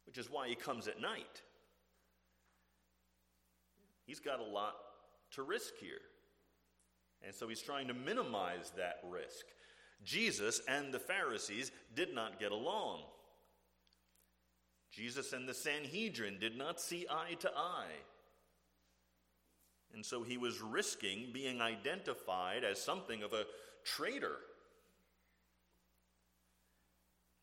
which 0.07 0.19
is 0.19 0.31
why 0.31 0.49
he 0.49 0.55
comes 0.55 0.88
at 0.88 1.00
night. 1.00 1.43
He's 4.05 4.21
got 4.21 4.40
a 4.40 4.45
lot 4.45 4.75
to 5.33 5.43
risk 5.43 5.75
here. 5.81 6.00
And 7.23 7.35
so 7.35 7.49
he's 7.49 7.61
trying 7.61 7.88
to 7.88 7.95
minimize 7.95 8.73
that 8.76 9.00
risk. 9.09 9.45
Jesus 10.05 10.61
and 10.69 10.95
the 10.95 10.99
Pharisees 10.99 11.73
did 11.95 12.14
not 12.14 12.38
get 12.38 12.52
along. 12.52 13.00
Jesus 14.90 15.33
and 15.33 15.49
the 15.49 15.55
Sanhedrin 15.55 16.38
did 16.40 16.57
not 16.57 16.81
see 16.81 17.07
eye 17.11 17.35
to 17.40 17.50
eye. 17.55 17.93
And 19.95 20.04
so 20.04 20.23
he 20.23 20.37
was 20.37 20.61
risking 20.61 21.30
being 21.33 21.61
identified 21.61 22.64
as 22.64 22.80
something 22.80 23.23
of 23.23 23.33
a 23.33 23.45
traitor. 23.85 24.37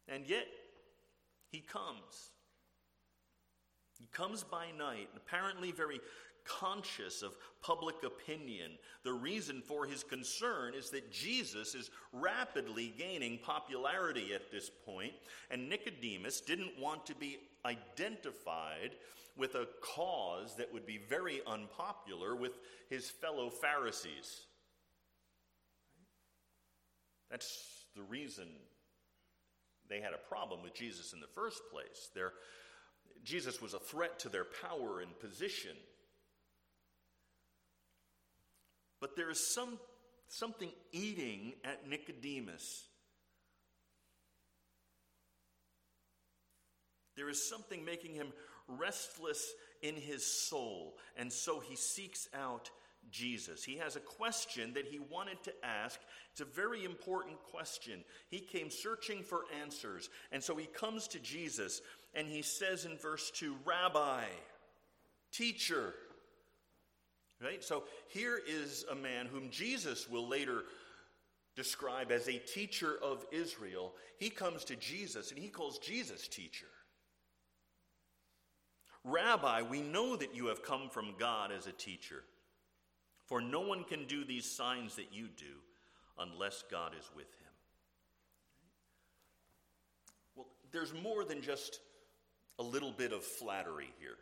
And 0.07 0.27
yet, 0.27 0.47
he 1.51 1.59
comes. 1.59 2.31
He 3.99 4.07
comes 4.11 4.43
by 4.43 4.67
night, 4.77 5.09
apparently 5.15 5.71
very 5.71 5.99
conscious 6.45 7.21
of 7.21 7.35
public 7.61 7.95
opinion. 8.03 8.71
The 9.03 9.13
reason 9.13 9.61
for 9.61 9.85
his 9.85 10.03
concern 10.03 10.73
is 10.75 10.89
that 10.91 11.11
Jesus 11.11 11.75
is 11.75 11.89
rapidly 12.13 12.93
gaining 12.97 13.39
popularity 13.39 14.33
at 14.33 14.51
this 14.51 14.69
point, 14.85 15.13
and 15.51 15.69
Nicodemus 15.69 16.41
didn't 16.41 16.79
want 16.79 17.05
to 17.07 17.15
be 17.15 17.37
identified 17.65 18.91
with 19.37 19.55
a 19.55 19.67
cause 19.81 20.55
that 20.55 20.71
would 20.73 20.85
be 20.85 20.99
very 21.09 21.41
unpopular 21.45 22.35
with 22.35 22.53
his 22.89 23.09
fellow 23.09 23.49
Pharisees. 23.49 24.45
That's 27.29 27.85
the 27.95 28.03
reason 28.03 28.47
they 29.89 29.99
had 29.99 30.13
a 30.13 30.29
problem 30.29 30.63
with 30.63 30.73
Jesus 30.73 31.13
in 31.13 31.19
the 31.19 31.27
first 31.27 31.61
place. 31.71 32.09
Their, 32.13 32.31
Jesus 33.23 33.61
was 33.61 33.73
a 33.73 33.79
threat 33.79 34.19
to 34.19 34.29
their 34.29 34.45
power 34.45 35.01
and 35.01 35.19
position. 35.19 35.75
But 38.99 39.15
there 39.15 39.29
is 39.29 39.45
some, 39.45 39.79
something 40.27 40.69
eating 40.91 41.53
at 41.63 41.87
Nicodemus. 41.87 42.85
There 47.15 47.29
is 47.29 47.47
something 47.47 47.85
making 47.85 48.13
him 48.13 48.27
restless 48.67 49.53
in 49.81 49.95
his 49.95 50.25
soul, 50.25 50.97
and 51.15 51.31
so 51.31 51.59
he 51.59 51.75
seeks 51.75 52.27
out 52.33 52.69
Jesus. 53.11 53.63
He 53.63 53.77
has 53.77 53.95
a 53.95 53.99
question 53.99 54.73
that 54.73 54.85
he 54.85 54.99
wanted 54.99 55.41
to 55.43 55.53
ask. 55.63 55.99
It's 56.31 56.41
a 56.41 56.45
very 56.45 56.83
important 56.83 57.41
question. 57.43 58.03
He 58.29 58.39
came 58.39 58.69
searching 58.69 59.23
for 59.23 59.43
answers, 59.61 60.09
and 60.31 60.43
so 60.43 60.55
he 60.55 60.65
comes 60.65 61.07
to 61.09 61.19
Jesus 61.19 61.81
and 62.15 62.27
he 62.27 62.41
says 62.41 62.85
in 62.85 62.97
verse 62.97 63.29
2 63.31 63.55
Rabbi, 63.65 64.23
teacher, 65.31 65.93
Right? 67.43 67.63
So 67.63 67.83
here 68.07 68.39
is 68.47 68.85
a 68.89 68.95
man 68.95 69.27
whom 69.27 69.49
Jesus 69.49 70.09
will 70.09 70.27
later 70.27 70.63
describe 71.55 72.11
as 72.11 72.27
a 72.27 72.37
teacher 72.37 72.95
of 73.01 73.25
Israel. 73.31 73.93
He 74.17 74.29
comes 74.29 74.63
to 74.65 74.75
Jesus 74.75 75.31
and 75.31 75.39
he 75.39 75.49
calls 75.49 75.77
Jesus 75.79 76.27
teacher. 76.27 76.67
Rabbi, 79.03 79.61
we 79.61 79.81
know 79.81 80.15
that 80.15 80.35
you 80.35 80.47
have 80.47 80.63
come 80.63 80.89
from 80.89 81.13
God 81.19 81.51
as 81.51 81.67
a 81.67 81.71
teacher, 81.71 82.23
for 83.27 83.39
no 83.39 83.61
one 83.61 83.83
can 83.83 84.05
do 84.05 84.25
these 84.25 84.49
signs 84.49 84.95
that 84.95 85.13
you 85.13 85.27
do 85.27 85.61
unless 86.17 86.63
God 86.71 86.93
is 86.97 87.07
with 87.15 87.27
him. 87.27 87.51
Well, 90.35 90.47
there's 90.71 90.93
more 90.93 91.23
than 91.23 91.41
just 91.41 91.79
a 92.57 92.63
little 92.63 92.91
bit 92.91 93.11
of 93.13 93.23
flattery 93.23 93.93
here. 93.99 94.17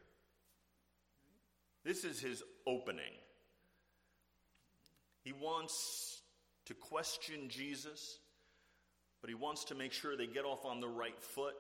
This 1.84 2.04
is 2.04 2.20
his 2.20 2.44
opening. 2.66 3.14
He 5.24 5.34
wants 5.34 6.22
to 6.66 6.74
question 6.74 7.50
Jesus, 7.50 8.20
but 9.22 9.30
he 9.30 9.36
wants 9.36 9.66
to 9.66 9.76
make 9.76 9.94
sure 9.94 10.16
they 10.16 10.28
get 10.28 10.46
off 10.46 10.66
on 10.66 10.80
the 10.80 10.88
right 10.88 11.22
foot. 11.22 11.56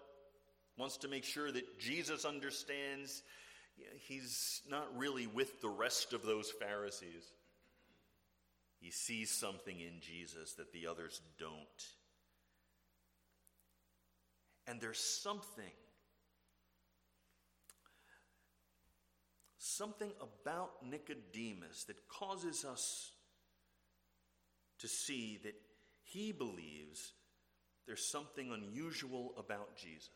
Wants 0.78 0.98
to 0.98 1.08
make 1.08 1.24
sure 1.24 1.52
that 1.52 1.80
Jesus 1.80 2.26
understands 2.26 3.22
he's 4.08 4.62
not 4.70 4.88
really 4.98 5.28
with 5.28 5.62
the 5.62 5.70
rest 5.70 6.14
of 6.14 6.24
those 6.24 6.52
Pharisees. 6.52 7.32
He 8.80 8.92
sees 8.92 9.32
something 9.32 9.80
in 9.80 10.02
Jesus 10.02 10.54
that 10.54 10.74
the 10.74 10.88
others 10.88 11.22
don't. 11.40 11.58
And 14.68 14.80
there's 14.80 15.00
something, 15.00 15.72
something 19.64 20.12
about 20.22 20.72
Nicodemus 20.86 21.86
that 21.86 21.96
causes 22.10 22.66
us 22.66 23.12
to 24.80 24.88
see 24.90 25.40
that 25.44 25.56
he 26.04 26.34
believes 26.34 27.14
there's 27.88 28.12
something 28.12 28.52
unusual 28.52 29.34
about 29.38 29.78
Jesus. 29.78 30.10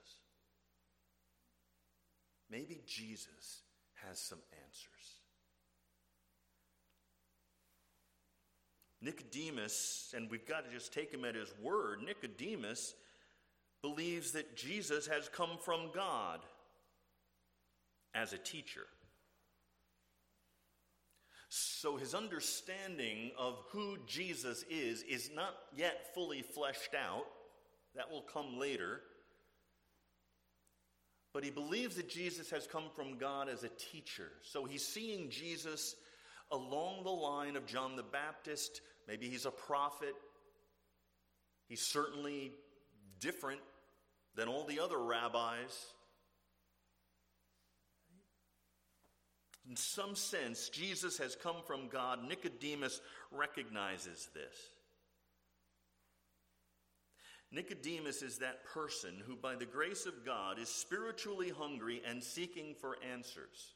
Maybe 2.49 2.81
Jesus 2.85 3.61
has 4.05 4.19
some 4.19 4.39
answers. 4.65 5.21
Nicodemus, 9.01 10.13
and 10.15 10.29
we've 10.29 10.47
got 10.47 10.65
to 10.65 10.71
just 10.71 10.93
take 10.93 11.13
him 11.13 11.23
at 11.23 11.35
his 11.35 11.53
word, 11.61 12.01
Nicodemus 12.03 12.95
believes 13.81 14.33
that 14.33 14.57
Jesus 14.57 15.07
has 15.07 15.29
come 15.29 15.57
from 15.63 15.91
God 15.93 16.41
as 18.13 18.33
a 18.33 18.37
teacher. 18.37 18.87
So 21.49 21.95
his 21.95 22.13
understanding 22.13 23.31
of 23.37 23.63
who 23.71 23.97
Jesus 24.05 24.63
is 24.69 25.03
is 25.03 25.29
not 25.33 25.53
yet 25.75 26.13
fully 26.13 26.41
fleshed 26.41 26.93
out. 26.93 27.25
That 27.95 28.11
will 28.11 28.21
come 28.21 28.59
later. 28.59 29.01
But 31.33 31.43
he 31.43 31.49
believes 31.51 31.95
that 31.95 32.09
Jesus 32.09 32.49
has 32.51 32.67
come 32.67 32.85
from 32.95 33.17
God 33.17 33.47
as 33.49 33.63
a 33.63 33.69
teacher. 33.69 34.29
So 34.43 34.65
he's 34.65 34.85
seeing 34.85 35.29
Jesus 35.29 35.95
along 36.51 37.03
the 37.03 37.09
line 37.09 37.55
of 37.55 37.65
John 37.65 37.95
the 37.95 38.03
Baptist. 38.03 38.81
Maybe 39.07 39.29
he's 39.29 39.45
a 39.45 39.51
prophet. 39.51 40.15
He's 41.67 41.81
certainly 41.81 42.53
different 43.19 43.61
than 44.35 44.47
all 44.47 44.65
the 44.65 44.79
other 44.79 44.97
rabbis. 44.97 45.93
In 49.69 49.75
some 49.75 50.15
sense, 50.15 50.69
Jesus 50.69 51.17
has 51.17 51.35
come 51.35 51.57
from 51.65 51.89
God. 51.89 52.19
Nicodemus 52.27 53.01
recognizes 53.31 54.29
this. 54.33 54.55
Nicodemus 57.51 58.21
is 58.21 58.37
that 58.37 58.65
person 58.65 59.13
who, 59.25 59.35
by 59.35 59.55
the 59.55 59.65
grace 59.65 60.05
of 60.05 60.25
God, 60.25 60.59
is 60.59 60.69
spiritually 60.69 61.49
hungry 61.49 62.01
and 62.07 62.21
seeking 62.21 62.75
for 62.75 62.97
answers. 63.13 63.73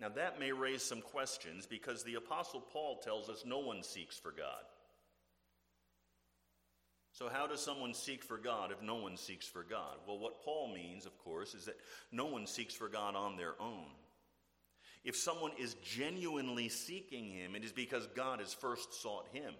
Now, 0.00 0.08
that 0.10 0.38
may 0.38 0.52
raise 0.52 0.82
some 0.82 1.00
questions 1.00 1.66
because 1.66 2.04
the 2.04 2.14
Apostle 2.14 2.60
Paul 2.60 3.00
tells 3.02 3.28
us 3.28 3.44
no 3.44 3.58
one 3.58 3.82
seeks 3.82 4.16
for 4.16 4.30
God. 4.30 4.64
So, 7.12 7.28
how 7.28 7.48
does 7.48 7.60
someone 7.60 7.94
seek 7.94 8.22
for 8.22 8.36
God 8.36 8.70
if 8.70 8.80
no 8.80 8.96
one 8.96 9.16
seeks 9.16 9.46
for 9.46 9.64
God? 9.64 9.96
Well, 10.06 10.18
what 10.18 10.44
Paul 10.44 10.72
means, 10.72 11.04
of 11.06 11.18
course, 11.18 11.54
is 11.54 11.64
that 11.64 11.78
no 12.12 12.26
one 12.26 12.46
seeks 12.46 12.74
for 12.74 12.88
God 12.88 13.16
on 13.16 13.36
their 13.36 13.60
own. 13.60 13.86
If 15.08 15.16
someone 15.16 15.52
is 15.58 15.72
genuinely 15.82 16.68
seeking 16.68 17.30
Him, 17.30 17.56
it 17.56 17.64
is 17.64 17.72
because 17.72 18.06
God 18.08 18.40
has 18.40 18.52
first 18.52 19.00
sought 19.00 19.26
Him. 19.32 19.54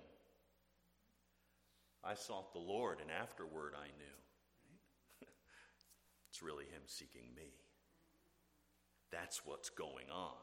I 2.04 2.12
sought 2.16 2.52
the 2.52 2.58
Lord, 2.58 2.98
and 3.00 3.10
afterward 3.10 3.72
I 3.74 3.86
knew. 3.86 5.26
it's 6.28 6.42
really 6.42 6.66
Him 6.66 6.82
seeking 6.84 7.34
me. 7.34 7.54
That's 9.10 9.46
what's 9.46 9.70
going 9.70 10.10
on. 10.12 10.34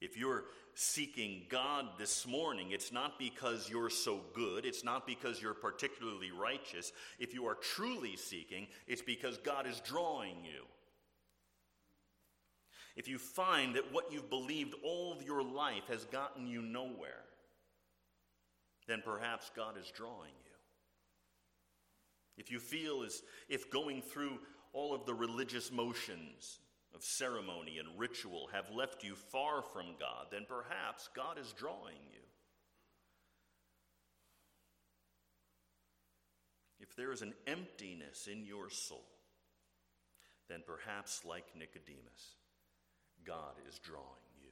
If 0.00 0.16
you're 0.16 0.44
seeking 0.72 1.42
God 1.50 1.84
this 1.98 2.26
morning, 2.26 2.68
it's 2.70 2.90
not 2.92 3.18
because 3.18 3.68
you're 3.68 3.90
so 3.90 4.20
good, 4.32 4.64
it's 4.64 4.82
not 4.82 5.06
because 5.06 5.42
you're 5.42 5.52
particularly 5.52 6.30
righteous. 6.30 6.90
If 7.18 7.34
you 7.34 7.44
are 7.44 7.54
truly 7.54 8.16
seeking, 8.16 8.68
it's 8.86 9.02
because 9.02 9.36
God 9.36 9.66
is 9.66 9.78
drawing 9.80 10.42
you. 10.42 10.64
If 13.00 13.08
you 13.08 13.16
find 13.16 13.76
that 13.76 13.94
what 13.94 14.12
you've 14.12 14.28
believed 14.28 14.74
all 14.84 15.10
of 15.10 15.22
your 15.22 15.42
life 15.42 15.88
has 15.88 16.04
gotten 16.04 16.46
you 16.46 16.60
nowhere, 16.60 17.24
then 18.86 19.00
perhaps 19.02 19.50
God 19.56 19.78
is 19.80 19.90
drawing 19.90 20.34
you. 20.44 20.52
If 22.36 22.50
you 22.50 22.58
feel 22.58 23.02
as 23.02 23.22
if 23.48 23.70
going 23.70 24.02
through 24.02 24.38
all 24.74 24.94
of 24.94 25.06
the 25.06 25.14
religious 25.14 25.72
motions, 25.72 26.58
of 26.94 27.02
ceremony 27.02 27.78
and 27.78 27.88
ritual 27.98 28.50
have 28.52 28.70
left 28.70 29.02
you 29.02 29.14
far 29.14 29.62
from 29.62 29.86
God, 29.98 30.26
then 30.30 30.44
perhaps 30.46 31.08
God 31.16 31.38
is 31.38 31.54
drawing 31.54 31.96
you. 32.12 32.20
If 36.80 36.94
there 36.96 37.12
is 37.12 37.22
an 37.22 37.32
emptiness 37.46 38.28
in 38.30 38.44
your 38.44 38.68
soul, 38.68 39.06
then 40.50 40.62
perhaps, 40.66 41.24
like 41.24 41.46
Nicodemus, 41.56 42.34
God 43.26 43.54
is 43.68 43.78
drawing 43.78 44.04
you. 44.40 44.48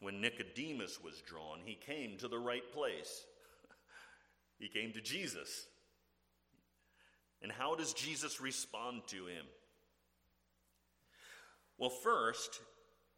When 0.00 0.20
Nicodemus 0.20 1.02
was 1.02 1.20
drawn, 1.20 1.60
he 1.64 1.74
came 1.74 2.16
to 2.18 2.28
the 2.28 2.38
right 2.38 2.72
place. 2.72 3.24
he 4.58 4.68
came 4.68 4.92
to 4.92 5.00
Jesus. 5.00 5.66
And 7.42 7.50
how 7.50 7.74
does 7.74 7.92
Jesus 7.92 8.40
respond 8.40 9.02
to 9.08 9.26
him? 9.26 9.44
Well, 11.78 11.90
first, 11.90 12.60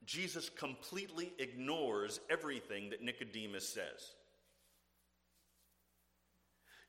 Jesus 0.05 0.49
completely 0.49 1.33
ignores 1.39 2.21
everything 2.31 2.91
that 2.91 3.03
Nicodemus 3.03 3.69
says. 3.69 4.15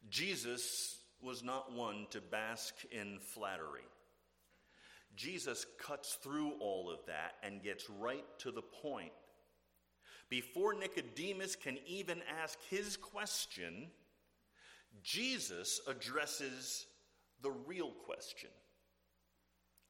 Jesus 0.10 1.00
was 1.22 1.44
not 1.44 1.72
one 1.74 2.08
to 2.12 2.22
bask 2.22 2.74
in 2.92 3.20
flattery. 3.34 3.88
Jesus 5.16 5.66
cuts 5.80 6.18
through 6.22 6.54
all 6.60 6.90
of 6.92 7.06
that 7.08 7.36
and 7.44 7.64
gets 7.64 7.90
right 7.90 8.26
to 8.40 8.52
the 8.52 8.62
point. 8.62 9.12
Before 10.30 10.74
Nicodemus 10.74 11.56
can 11.56 11.78
even 11.86 12.22
ask 12.42 12.58
his 12.70 12.98
question, 12.98 13.88
Jesus 15.04 15.82
addresses 15.88 16.88
the 17.42 17.52
real 17.52 17.92
question 18.06 18.50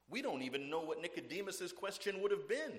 we 0.09 0.21
don't 0.21 0.41
even 0.41 0.69
know 0.69 0.81
what 0.81 1.01
Nicodemus's 1.01 1.71
question 1.71 2.21
would 2.21 2.31
have 2.31 2.47
been. 2.47 2.73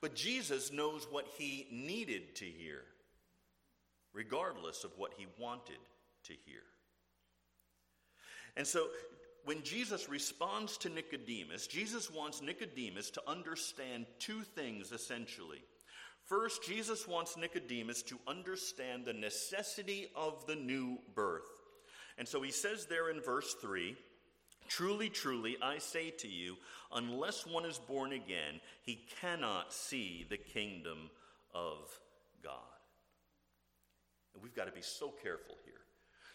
But 0.00 0.14
Jesus 0.14 0.72
knows 0.72 1.06
what 1.10 1.26
he 1.36 1.66
needed 1.70 2.36
to 2.36 2.44
hear, 2.44 2.82
regardless 4.12 4.84
of 4.84 4.90
what 4.96 5.12
he 5.16 5.26
wanted 5.38 5.78
to 6.24 6.32
hear. 6.44 6.62
And 8.56 8.66
so, 8.66 8.88
when 9.48 9.62
Jesus 9.62 10.10
responds 10.10 10.76
to 10.76 10.90
Nicodemus, 10.90 11.66
Jesus 11.68 12.10
wants 12.10 12.42
Nicodemus 12.42 13.08
to 13.12 13.22
understand 13.26 14.04
two 14.18 14.42
things 14.42 14.92
essentially. 14.92 15.62
First, 16.26 16.62
Jesus 16.62 17.08
wants 17.08 17.34
Nicodemus 17.34 18.02
to 18.02 18.18
understand 18.26 19.06
the 19.06 19.14
necessity 19.14 20.08
of 20.14 20.46
the 20.46 20.54
new 20.54 20.98
birth. 21.14 21.48
And 22.18 22.28
so 22.28 22.42
he 22.42 22.50
says 22.50 22.84
there 22.84 23.08
in 23.08 23.22
verse 23.22 23.54
3 23.62 23.96
Truly, 24.68 25.08
truly, 25.08 25.56
I 25.62 25.78
say 25.78 26.10
to 26.10 26.28
you, 26.28 26.58
unless 26.92 27.46
one 27.46 27.64
is 27.64 27.78
born 27.78 28.12
again, 28.12 28.60
he 28.82 29.00
cannot 29.22 29.72
see 29.72 30.26
the 30.28 30.36
kingdom 30.36 31.08
of 31.54 31.88
God. 32.44 32.52
And 34.34 34.42
we've 34.42 34.54
got 34.54 34.66
to 34.66 34.72
be 34.72 34.82
so 34.82 35.14
careful 35.22 35.54
here 35.64 35.87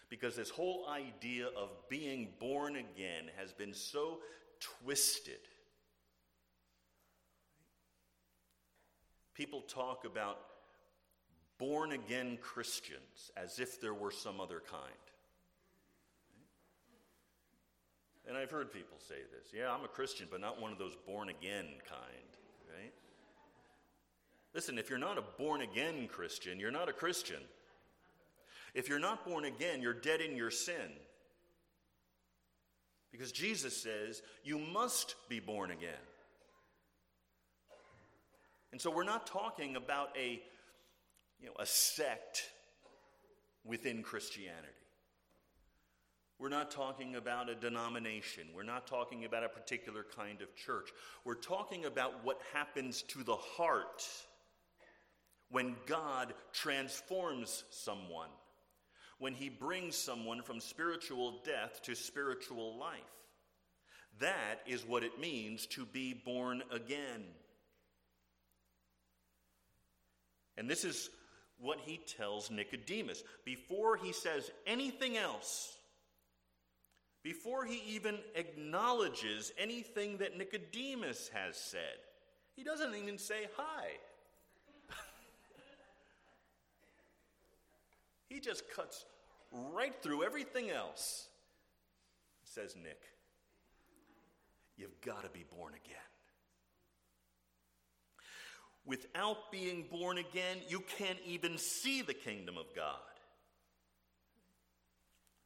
because 0.08 0.36
this 0.36 0.50
whole 0.50 0.86
idea 0.88 1.46
of 1.56 1.70
being 1.88 2.28
born 2.38 2.76
again 2.76 3.30
has 3.36 3.52
been 3.52 3.74
so 3.74 4.18
twisted. 4.60 5.40
People 9.34 9.62
talk 9.62 10.04
about 10.04 10.38
born 11.58 11.92
again 11.92 12.38
Christians 12.40 13.30
as 13.36 13.58
if 13.58 13.80
there 13.80 13.94
were 13.94 14.10
some 14.10 14.40
other 14.40 14.62
kind. 14.70 14.92
And 18.26 18.36
I've 18.36 18.50
heard 18.50 18.72
people 18.72 18.96
say 19.06 19.16
this. 19.36 19.52
Yeah, 19.52 19.70
I'm 19.70 19.84
a 19.84 19.88
Christian, 19.88 20.28
but 20.30 20.40
not 20.40 20.60
one 20.60 20.72
of 20.72 20.78
those 20.78 20.96
born 21.06 21.28
again 21.28 21.66
kind, 21.86 22.30
right? 22.74 22.92
Listen, 24.54 24.78
if 24.78 24.88
you're 24.88 24.98
not 24.98 25.18
a 25.18 25.22
born 25.36 25.60
again 25.60 26.08
Christian, 26.08 26.58
you're 26.58 26.70
not 26.70 26.88
a 26.88 26.92
Christian. 26.92 27.40
If 28.74 28.88
you're 28.88 28.98
not 28.98 29.24
born 29.24 29.44
again, 29.44 29.80
you're 29.80 29.92
dead 29.92 30.20
in 30.20 30.36
your 30.36 30.50
sin. 30.50 30.92
Because 33.12 33.30
Jesus 33.30 33.76
says 33.76 34.22
you 34.42 34.58
must 34.58 35.14
be 35.28 35.38
born 35.38 35.70
again. 35.70 35.92
And 38.72 38.80
so 38.80 38.90
we're 38.90 39.04
not 39.04 39.28
talking 39.28 39.76
about 39.76 40.08
a, 40.18 40.42
you 41.40 41.46
know, 41.46 41.52
a 41.60 41.66
sect 41.66 42.42
within 43.64 44.02
Christianity. 44.02 44.68
We're 46.40 46.48
not 46.48 46.72
talking 46.72 47.14
about 47.14 47.48
a 47.48 47.54
denomination. 47.54 48.48
We're 48.54 48.64
not 48.64 48.88
talking 48.88 49.24
about 49.24 49.44
a 49.44 49.48
particular 49.48 50.04
kind 50.16 50.42
of 50.42 50.54
church. 50.56 50.90
We're 51.24 51.34
talking 51.34 51.84
about 51.84 52.24
what 52.24 52.40
happens 52.52 53.02
to 53.02 53.22
the 53.22 53.36
heart 53.36 54.02
when 55.50 55.76
God 55.86 56.34
transforms 56.52 57.62
someone, 57.70 58.30
when 59.18 59.34
he 59.34 59.48
brings 59.48 59.96
someone 59.96 60.42
from 60.42 60.60
spiritual 60.60 61.40
death 61.44 61.80
to 61.84 61.94
spiritual 61.94 62.76
life. 62.78 63.00
That 64.20 64.60
is 64.66 64.86
what 64.86 65.02
it 65.02 65.18
means 65.18 65.66
to 65.68 65.84
be 65.84 66.14
born 66.14 66.62
again. 66.70 67.24
And 70.56 70.70
this 70.70 70.84
is 70.84 71.10
what 71.58 71.78
he 71.80 72.00
tells 72.18 72.50
Nicodemus. 72.50 73.24
Before 73.44 73.96
he 73.96 74.12
says 74.12 74.50
anything 74.66 75.16
else, 75.16 75.76
before 77.22 77.64
he 77.64 77.82
even 77.94 78.18
acknowledges 78.34 79.52
anything 79.58 80.18
that 80.18 80.36
Nicodemus 80.36 81.30
has 81.32 81.56
said, 81.56 81.80
he 82.54 82.62
doesn't 82.62 82.94
even 82.94 83.18
say 83.18 83.48
hi. 83.56 83.86
He 88.34 88.40
just 88.40 88.64
cuts 88.74 89.04
right 89.52 89.94
through 90.02 90.24
everything 90.24 90.68
else. 90.68 91.28
Says 92.42 92.74
Nick, 92.76 93.00
you've 94.76 95.00
got 95.02 95.22
to 95.22 95.30
be 95.30 95.44
born 95.56 95.74
again. 95.74 95.96
Without 98.84 99.52
being 99.52 99.86
born 99.90 100.18
again, 100.18 100.58
you 100.68 100.82
can't 100.98 101.18
even 101.24 101.56
see 101.56 102.02
the 102.02 102.12
kingdom 102.12 102.58
of 102.58 102.66
God. 102.74 102.98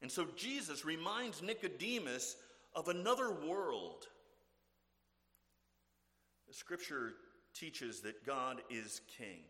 And 0.01 0.11
so 0.11 0.27
Jesus 0.35 0.85
reminds 0.85 1.43
Nicodemus 1.43 2.37
of 2.75 2.89
another 2.89 3.31
world. 3.31 4.07
The 6.49 6.55
scripture 6.55 7.13
teaches 7.55 8.01
that 8.01 8.25
God 8.25 8.63
is 8.71 9.03
king 9.19 9.43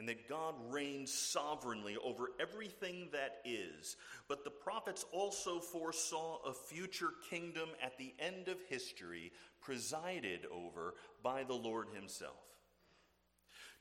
and 0.00 0.08
that 0.08 0.30
God 0.30 0.54
reigns 0.70 1.12
sovereignly 1.12 1.94
over 2.02 2.30
everything 2.40 3.10
that 3.12 3.42
is. 3.44 3.98
But 4.28 4.44
the 4.44 4.50
prophets 4.50 5.04
also 5.12 5.60
foresaw 5.60 6.38
a 6.46 6.54
future 6.54 7.10
kingdom 7.28 7.68
at 7.84 7.98
the 7.98 8.14
end 8.18 8.48
of 8.48 8.56
history 8.70 9.30
presided 9.60 10.46
over 10.50 10.94
by 11.22 11.44
the 11.44 11.52
Lord 11.52 11.88
Himself. 11.92 12.32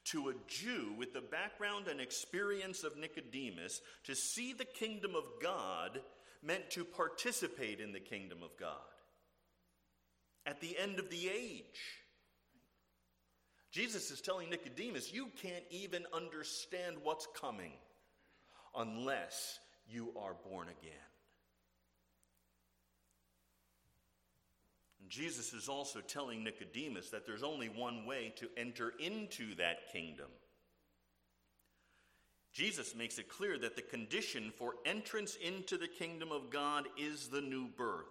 To 0.08 0.28
a 0.28 0.34
Jew 0.46 0.94
with 0.98 1.14
the 1.14 1.22
background 1.22 1.88
and 1.88 2.02
experience 2.02 2.84
of 2.84 2.98
Nicodemus, 2.98 3.80
to 4.04 4.14
see 4.14 4.52
the 4.52 4.66
kingdom 4.66 5.16
of 5.16 5.24
God 5.42 6.02
meant 6.44 6.70
to 6.72 6.84
participate 6.84 7.80
in 7.80 7.94
the 7.94 8.02
kingdom 8.02 8.40
of 8.44 8.58
God. 8.60 8.76
At 10.46 10.60
the 10.60 10.78
end 10.78 11.00
of 11.00 11.10
the 11.10 11.30
age, 11.30 11.80
Jesus 13.72 14.10
is 14.10 14.22
telling 14.22 14.50
Nicodemus, 14.50 15.14
you 15.14 15.28
can't 15.42 15.64
even 15.70 16.06
understand 16.14 16.98
what's 17.04 17.28
coming 17.40 17.72
unless 18.76 19.60
you 19.88 20.12
are 20.20 20.36
born 20.50 20.68
again. 20.70 20.94
And 25.02 25.10
Jesus 25.10 25.54
is 25.54 25.70
also 25.70 26.02
telling 26.02 26.44
Nicodemus 26.44 27.10
that 27.12 27.28
there's 27.28 27.44
only 27.44 27.70
one 27.70 28.06
way 28.06 28.34
to 28.38 28.50
enter 28.58 28.94
into 29.00 29.56
that 29.56 29.92
kingdom. 29.92 30.28
Jesus 32.52 32.96
makes 32.96 33.20
it 33.20 33.30
clear 33.30 33.60
that 33.60 33.76
the 33.76 33.82
condition 33.84 34.52
for 34.58 34.74
entrance 34.84 35.36
into 35.36 35.78
the 35.78 35.88
kingdom 35.88 36.32
of 36.32 36.50
God 36.50 36.86
is 36.98 37.28
the 37.28 37.42
new 37.42 37.68
birth. 37.68 38.08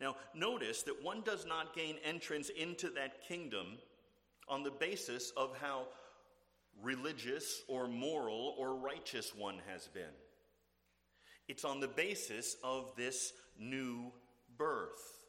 Now, 0.00 0.16
notice 0.34 0.84
that 0.84 1.02
one 1.02 1.22
does 1.22 1.44
not 1.44 1.74
gain 1.74 1.96
entrance 2.04 2.48
into 2.48 2.90
that 2.90 3.26
kingdom 3.26 3.78
on 4.50 4.62
the 4.62 4.70
basis 4.70 5.32
of 5.36 5.56
how 5.60 5.86
religious 6.82 7.62
or 7.68 7.88
moral 7.88 8.54
or 8.58 8.74
righteous 8.74 9.32
one 9.34 9.60
has 9.68 9.86
been. 9.88 10.02
It's 11.48 11.64
on 11.64 11.80
the 11.80 11.88
basis 11.88 12.56
of 12.62 12.92
this 12.96 13.32
new 13.58 14.12
birth. 14.56 15.20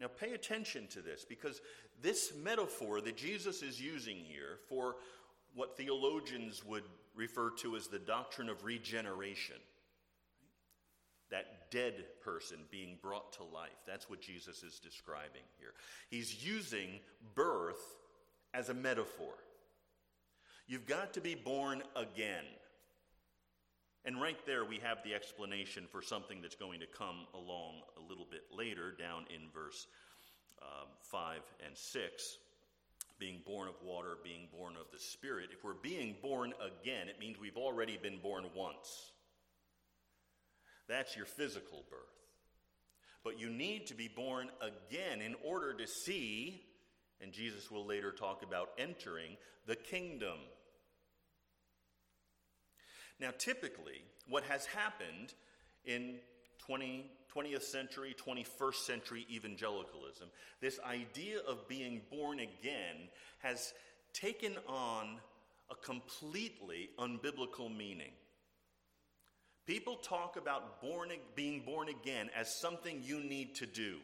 Now, 0.00 0.08
pay 0.08 0.32
attention 0.32 0.88
to 0.88 1.00
this 1.00 1.24
because 1.24 1.60
this 2.00 2.32
metaphor 2.42 3.00
that 3.00 3.16
Jesus 3.16 3.62
is 3.62 3.80
using 3.80 4.16
here 4.16 4.58
for 4.68 4.96
what 5.54 5.76
theologians 5.76 6.64
would 6.64 6.84
refer 7.14 7.50
to 7.58 7.76
as 7.76 7.86
the 7.86 7.98
doctrine 7.98 8.48
of 8.48 8.64
regeneration 8.64 9.56
that 11.32 11.70
dead 11.70 12.04
person 12.22 12.58
being 12.70 12.98
brought 13.02 13.32
to 13.32 13.42
life. 13.42 13.70
That's 13.86 14.08
what 14.08 14.20
Jesus 14.20 14.62
is 14.62 14.78
describing 14.78 15.42
here. 15.58 15.72
He's 16.10 16.44
using 16.44 17.00
birth 17.34 17.80
as 18.54 18.68
a 18.68 18.74
metaphor. 18.74 19.32
You've 20.68 20.86
got 20.86 21.14
to 21.14 21.20
be 21.20 21.34
born 21.34 21.82
again. 21.96 22.44
And 24.04 24.20
right 24.20 24.38
there, 24.46 24.64
we 24.64 24.78
have 24.82 24.98
the 25.04 25.14
explanation 25.14 25.84
for 25.90 26.02
something 26.02 26.42
that's 26.42 26.56
going 26.56 26.80
to 26.80 26.86
come 26.86 27.26
along 27.34 27.74
a 27.96 28.08
little 28.08 28.26
bit 28.30 28.44
later, 28.54 28.92
down 28.92 29.24
in 29.30 29.48
verse 29.54 29.86
um, 30.60 30.88
5 31.10 31.40
and 31.66 31.76
6. 31.76 32.38
Being 33.18 33.40
born 33.46 33.68
of 33.68 33.74
water, 33.84 34.16
being 34.24 34.48
born 34.52 34.74
of 34.76 34.90
the 34.92 34.98
Spirit. 34.98 35.50
If 35.52 35.64
we're 35.64 35.74
being 35.74 36.16
born 36.20 36.52
again, 36.60 37.08
it 37.08 37.20
means 37.20 37.38
we've 37.38 37.56
already 37.56 37.96
been 38.02 38.18
born 38.18 38.44
once. 38.54 39.12
That's 40.88 41.16
your 41.16 41.26
physical 41.26 41.84
birth. 41.90 41.98
But 43.24 43.38
you 43.38 43.50
need 43.50 43.86
to 43.86 43.94
be 43.94 44.08
born 44.08 44.48
again 44.60 45.20
in 45.20 45.36
order 45.44 45.74
to 45.74 45.86
see, 45.86 46.62
and 47.20 47.32
Jesus 47.32 47.70
will 47.70 47.86
later 47.86 48.10
talk 48.10 48.42
about 48.42 48.70
entering 48.78 49.36
the 49.66 49.76
kingdom. 49.76 50.38
Now, 53.20 53.30
typically, 53.38 54.02
what 54.28 54.42
has 54.44 54.66
happened 54.66 55.34
in 55.84 56.16
20, 56.66 57.06
20th 57.34 57.62
century, 57.62 58.16
21st 58.26 58.74
century 58.74 59.26
evangelicalism, 59.30 60.28
this 60.60 60.80
idea 60.84 61.38
of 61.48 61.68
being 61.68 62.00
born 62.10 62.40
again 62.40 63.08
has 63.38 63.72
taken 64.12 64.56
on 64.66 65.18
a 65.70 65.74
completely 65.76 66.90
unbiblical 66.98 67.74
meaning. 67.74 68.12
People 69.66 69.96
talk 69.96 70.36
about 70.36 70.80
born, 70.80 71.10
being 71.36 71.60
born 71.64 71.88
again 71.88 72.30
as 72.36 72.54
something 72.54 73.00
you 73.04 73.20
need 73.20 73.54
to 73.56 73.66
do. 73.66 73.96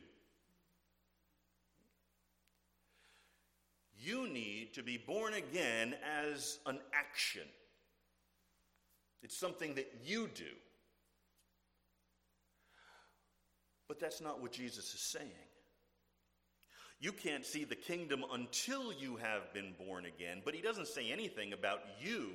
You 4.01 4.29
need 4.29 4.75
to 4.75 4.83
be 4.85 4.97
born 4.97 5.35
again 5.35 5.97
as 6.25 6.59
an 6.67 6.79
action. 6.95 7.43
It's 9.23 9.37
something 9.37 9.75
that 9.75 9.93
you 10.05 10.29
do. 10.33 10.45
But 13.89 13.99
that's 13.99 14.21
not 14.21 14.41
what 14.41 14.53
Jesus 14.53 14.95
is 14.95 15.01
saying. 15.01 15.31
You 17.01 17.13
can't 17.13 17.45
see 17.45 17.65
the 17.65 17.75
kingdom 17.75 18.25
until 18.33 18.93
you 18.93 19.17
have 19.17 19.53
been 19.53 19.75
born 19.79 20.05
again, 20.05 20.43
but 20.45 20.55
he 20.55 20.61
doesn't 20.61 20.89
say 20.89 21.11
anything 21.11 21.53
about 21.53 21.81
you 22.01 22.31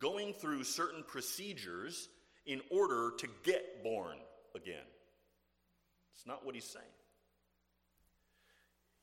going 0.00 0.32
through 0.32 0.64
certain 0.64 1.02
procedures 1.06 2.08
in 2.46 2.60
order 2.70 3.12
to 3.18 3.26
get 3.44 3.82
born 3.82 4.16
again. 4.54 4.86
It's 6.14 6.26
not 6.26 6.44
what 6.44 6.54
he's 6.54 6.64
saying. 6.64 6.84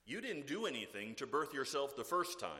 You 0.05 0.21
didn't 0.21 0.47
do 0.47 0.65
anything 0.65 1.15
to 1.15 1.27
birth 1.27 1.53
yourself 1.53 1.95
the 1.95 2.03
first 2.03 2.39
time. 2.39 2.51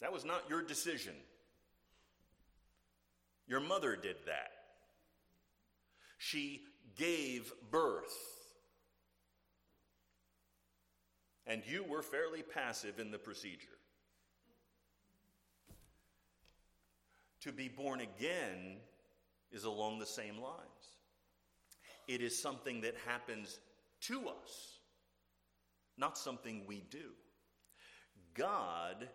That 0.00 0.12
was 0.12 0.24
not 0.24 0.42
your 0.48 0.62
decision. 0.62 1.14
Your 3.46 3.60
mother 3.60 3.96
did 3.96 4.16
that. 4.26 4.50
She 6.18 6.62
gave 6.96 7.52
birth. 7.70 8.14
And 11.46 11.62
you 11.66 11.84
were 11.84 12.02
fairly 12.02 12.42
passive 12.42 13.00
in 13.00 13.10
the 13.10 13.18
procedure. 13.18 13.78
To 17.42 17.50
be 17.52 17.68
born 17.68 18.00
again 18.00 18.76
is 19.50 19.64
along 19.64 19.98
the 19.98 20.06
same 20.06 20.38
lines. 20.38 20.96
It 22.06 22.20
is 22.20 22.40
something 22.40 22.82
that 22.82 22.94
happens 23.04 23.58
to 24.02 24.28
us, 24.28 24.78
not 25.98 26.16
something 26.16 26.62
we 26.66 26.84
do. 26.90 27.10
God 28.34 29.08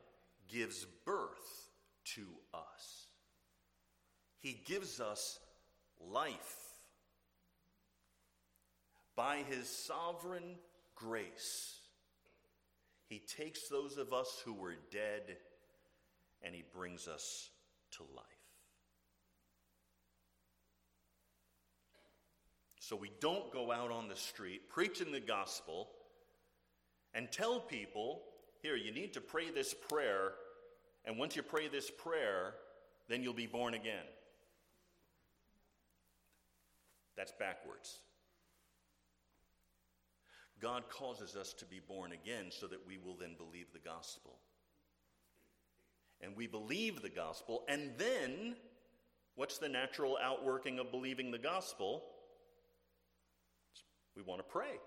gives 0.50 0.86
birth 1.06 1.70
to 2.16 2.26
us, 2.54 3.08
He 4.40 4.62
gives 4.66 5.00
us 5.00 5.40
life. 6.00 6.56
By 9.16 9.38
His 9.50 9.68
sovereign 9.70 10.58
grace, 10.96 11.80
He 13.08 13.20
takes 13.20 13.70
those 13.70 13.98
of 13.98 14.12
us 14.12 14.42
who 14.44 14.54
were 14.54 14.76
dead 14.92 15.38
and 16.44 16.54
He 16.54 16.64
brings 16.74 17.08
us 17.08 17.50
to 17.92 18.04
life. 18.16 18.26
So 22.80 22.96
we 22.96 23.12
don't 23.20 23.52
go 23.52 23.72
out 23.72 23.92
on 23.92 24.08
the 24.08 24.16
street 24.16 24.70
preaching 24.70 25.12
the 25.12 25.20
gospel 25.20 25.90
and 27.14 27.32
tell 27.32 27.60
people 27.60 28.22
here, 28.62 28.76
you 28.76 28.92
need 28.92 29.14
to 29.14 29.22
pray 29.22 29.50
this 29.52 29.74
prayer, 29.74 30.34
and 31.06 31.18
once 31.18 31.36
you 31.36 31.44
pray 31.44 31.68
this 31.68 31.92
prayer, 31.92 32.54
then 33.08 33.24
you'll 33.24 33.34
be 33.34 33.46
born 33.46 33.74
again. 33.74 34.06
That's 37.16 37.32
backwards. 37.32 38.00
God 40.60 40.90
causes 40.90 41.36
us 41.36 41.54
to 41.54 41.66
be 41.66 41.80
born 41.80 42.12
again 42.12 42.48
so 42.50 42.68
that 42.68 42.86
we 42.86 42.98
will 42.98 43.16
then 43.16 43.36
believe 43.38 43.68
the 43.74 43.80
gospel. 43.80 44.40
And 46.28 46.36
we 46.36 46.46
believe 46.46 47.02
the 47.02 47.10
gospel, 47.10 47.64
and 47.70 47.92
then 47.98 48.58
what's 49.36 49.60
the 49.60 49.70
natural 49.70 50.18
outworking 50.22 50.78
of 50.78 50.92
believing 50.92 51.32
the 51.32 51.38
gospel? 51.38 52.04
We 54.14 54.24
want 54.24 54.40
to 54.40 54.44
pray 54.44 54.82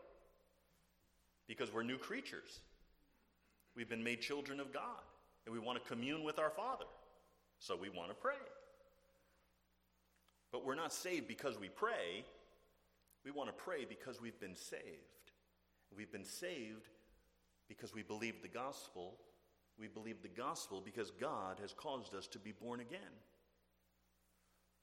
because 1.49 1.73
we're 1.73 1.83
new 1.83 1.97
creatures. 1.97 2.61
We've 3.75 3.89
been 3.89 4.05
made 4.05 4.21
children 4.21 4.61
of 4.61 4.71
God, 4.71 5.01
and 5.47 5.55
we 5.55 5.59
want 5.59 5.83
to 5.83 5.89
commune 5.89 6.25
with 6.25 6.39
our 6.39 6.51
Father. 6.51 6.85
So 7.59 7.75
we 7.75 7.89
want 7.89 8.11
to 8.11 8.15
pray. 8.15 8.35
But 10.53 10.67
we're 10.67 10.75
not 10.75 10.93
saved 10.93 11.27
because 11.27 11.59
we 11.59 11.71
pray. 11.71 12.27
We 13.25 13.31
want 13.31 13.49
to 13.49 13.55
pray 13.55 13.87
because 13.89 14.21
we've 14.21 14.39
been 14.41 14.57
saved. 14.57 14.83
We've 15.97 16.13
been 16.13 16.25
saved 16.25 16.89
because 17.67 17.95
we 17.95 18.03
believe 18.03 18.43
the 18.43 18.49
gospel. 18.49 19.15
We 19.81 19.89
believe 19.89 20.21
the 20.23 20.29
gospel 20.29 20.83
because 20.85 21.11
God 21.11 21.59
has 21.63 21.73
caused 21.73 22.15
us 22.15 22.27
to 22.29 22.39
be 22.39 22.53
born 22.53 22.81
again. 22.81 23.01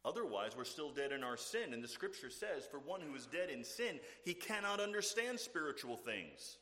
Otherwise, 0.03 0.51
we're 0.57 0.63
still 0.63 0.91
dead 0.91 1.11
in 1.11 1.23
our 1.23 1.37
sin. 1.37 1.73
And 1.73 1.83
the 1.83 1.87
scripture 1.87 2.29
says, 2.29 2.65
for 2.69 2.79
one 2.79 3.01
who 3.01 3.13
is 3.13 3.27
dead 3.27 3.49
in 3.49 3.63
sin, 3.63 3.99
he 4.23 4.33
cannot 4.33 4.79
understand 4.79 5.39
spiritual 5.39 5.97
things. 5.97 6.57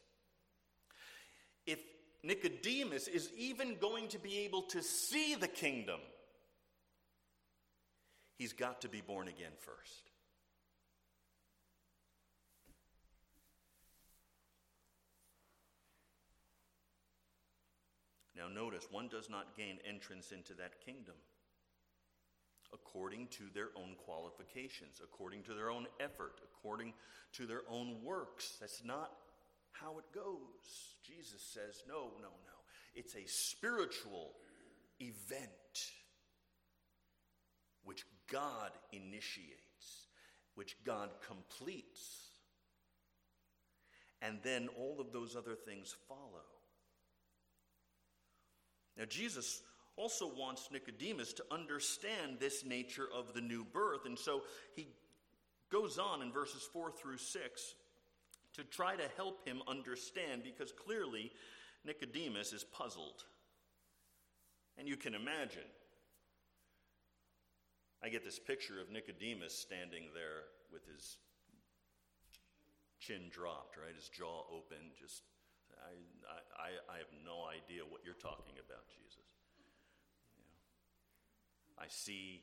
If 1.65 1.79
Nicodemus 2.23 3.07
is 3.07 3.29
even 3.37 3.77
going 3.79 4.07
to 4.09 4.19
be 4.19 4.39
able 4.39 4.63
to 4.63 4.81
see 4.81 5.35
the 5.35 5.47
kingdom, 5.47 5.99
he's 8.37 8.53
got 8.53 8.81
to 8.81 8.89
be 8.89 9.01
born 9.01 9.27
again 9.27 9.53
first. 9.59 10.11
Now, 18.35 18.47
notice, 18.47 18.87
one 18.91 19.07
does 19.07 19.29
not 19.29 19.55
gain 19.55 19.79
entrance 19.87 20.31
into 20.31 20.53
that 20.55 20.83
kingdom 20.85 21.15
according 22.73 23.27
to 23.27 23.43
their 23.53 23.69
own 23.77 23.95
qualifications, 24.05 25.01
according 25.01 25.43
to 25.43 25.53
their 25.53 25.69
own 25.69 25.87
effort, 25.99 26.41
according 26.43 26.93
to 27.33 27.45
their 27.45 27.61
own 27.69 28.03
works. 28.03 28.57
That's 28.59 28.83
not 28.83 29.11
how 29.71 29.97
it 29.99 30.05
goes. 30.13 30.95
Jesus 31.05 31.41
says, 31.41 31.83
no, 31.87 32.11
no, 32.21 32.27
no. 32.27 32.57
It's 32.93 33.15
a 33.15 33.25
spiritual 33.27 34.33
event 34.99 35.49
which 37.83 38.05
God 38.31 38.71
initiates, 38.91 40.07
which 40.55 40.75
God 40.85 41.09
completes. 41.25 42.29
And 44.21 44.39
then 44.43 44.69
all 44.77 44.99
of 44.99 45.11
those 45.13 45.35
other 45.35 45.55
things 45.55 45.95
follow. 46.07 46.54
Now, 48.97 49.05
Jesus 49.05 49.61
also 49.97 50.27
wants 50.27 50.69
Nicodemus 50.71 51.33
to 51.33 51.45
understand 51.51 52.37
this 52.39 52.65
nature 52.65 53.07
of 53.13 53.33
the 53.33 53.41
new 53.41 53.63
birth. 53.63 54.05
And 54.05 54.17
so 54.17 54.41
he 54.75 54.87
goes 55.71 55.97
on 55.97 56.21
in 56.21 56.31
verses 56.31 56.67
4 56.71 56.91
through 56.91 57.17
6 57.17 57.75
to 58.53 58.63
try 58.63 58.95
to 58.95 59.03
help 59.15 59.47
him 59.47 59.61
understand 59.67 60.43
because 60.43 60.71
clearly 60.71 61.31
Nicodemus 61.85 62.53
is 62.53 62.63
puzzled. 62.63 63.23
And 64.77 64.87
you 64.87 64.97
can 64.97 65.13
imagine. 65.13 65.67
I 68.03 68.09
get 68.09 68.23
this 68.23 68.39
picture 68.39 68.79
of 68.81 68.91
Nicodemus 68.91 69.57
standing 69.57 70.03
there 70.13 70.43
with 70.71 70.85
his 70.85 71.17
chin 72.99 73.29
dropped, 73.31 73.77
right? 73.77 73.95
His 73.95 74.09
jaw 74.09 74.43
open, 74.51 74.77
just 74.99 75.23
I, 75.85 76.41
I, 76.57 76.69
I 76.89 76.97
have 76.97 77.13
no 77.21 77.45
idea 77.45 77.85
what 77.85 78.01
you're 78.01 78.17
talking 78.17 78.57
about, 78.57 78.89
Jesus. 78.89 79.29
You 80.33 80.41
know, 80.41 80.57
I 81.77 81.87
see 81.87 82.41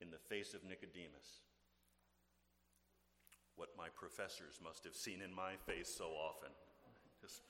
in 0.00 0.10
the 0.10 0.20
face 0.28 0.52
of 0.52 0.64
Nicodemus 0.64 1.44
what 3.56 3.76
my 3.76 3.88
professors 3.92 4.60
must 4.62 4.84
have 4.84 4.96
seen 4.96 5.20
in 5.20 5.32
my 5.32 5.56
face 5.68 5.92
so 5.92 6.16
often. 6.16 6.48
Just 7.20 7.42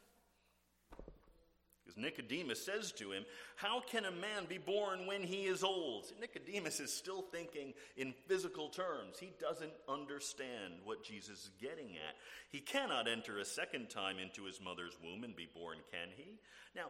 because 1.90 2.02
Nicodemus 2.02 2.64
says 2.64 2.92
to 2.92 3.12
him, 3.12 3.24
How 3.56 3.80
can 3.80 4.04
a 4.04 4.10
man 4.10 4.46
be 4.48 4.58
born 4.58 5.06
when 5.06 5.22
he 5.22 5.44
is 5.44 5.64
old? 5.64 6.06
Nicodemus 6.20 6.80
is 6.80 6.92
still 6.92 7.22
thinking 7.22 7.74
in 7.96 8.14
physical 8.28 8.68
terms. 8.68 9.18
He 9.18 9.32
doesn't 9.40 9.72
understand 9.88 10.74
what 10.84 11.04
Jesus 11.04 11.44
is 11.44 11.50
getting 11.60 11.96
at. 11.96 12.16
He 12.50 12.60
cannot 12.60 13.08
enter 13.08 13.38
a 13.38 13.44
second 13.44 13.90
time 13.90 14.18
into 14.18 14.44
his 14.44 14.60
mother's 14.60 14.96
womb 15.02 15.24
and 15.24 15.34
be 15.34 15.48
born, 15.52 15.78
can 15.90 16.08
he? 16.16 16.38
Now, 16.74 16.86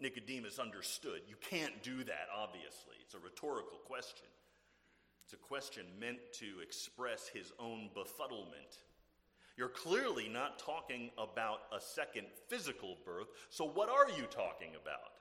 Nicodemus 0.00 0.58
understood. 0.58 1.22
You 1.28 1.36
can't 1.50 1.82
do 1.82 2.04
that, 2.04 2.28
obviously. 2.34 2.96
It's 3.02 3.14
a 3.14 3.18
rhetorical 3.18 3.78
question. 3.86 4.26
It's 5.24 5.32
a 5.32 5.36
question 5.36 5.84
meant 5.98 6.18
to 6.40 6.60
express 6.62 7.28
his 7.28 7.52
own 7.58 7.90
befuddlement 7.96 8.85
you're 9.56 9.68
clearly 9.68 10.28
not 10.28 10.58
talking 10.58 11.10
about 11.16 11.60
a 11.72 11.80
second 11.80 12.26
physical 12.48 12.96
birth, 13.04 13.28
so 13.50 13.64
what 13.64 13.88
are 13.88 14.08
you 14.10 14.24
talking 14.24 14.74
about? 14.80 15.12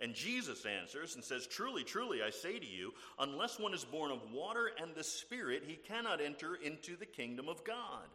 And 0.00 0.14
Jesus 0.14 0.64
answers 0.64 1.14
and 1.14 1.22
says, 1.22 1.46
Truly, 1.46 1.84
truly, 1.84 2.22
I 2.22 2.30
say 2.30 2.58
to 2.58 2.66
you, 2.66 2.92
unless 3.18 3.58
one 3.58 3.74
is 3.74 3.84
born 3.84 4.10
of 4.10 4.32
water 4.32 4.70
and 4.80 4.94
the 4.94 5.04
Spirit, 5.04 5.62
he 5.66 5.74
cannot 5.74 6.22
enter 6.22 6.54
into 6.54 6.96
the 6.96 7.06
kingdom 7.06 7.48
of 7.48 7.64
God. 7.64 8.08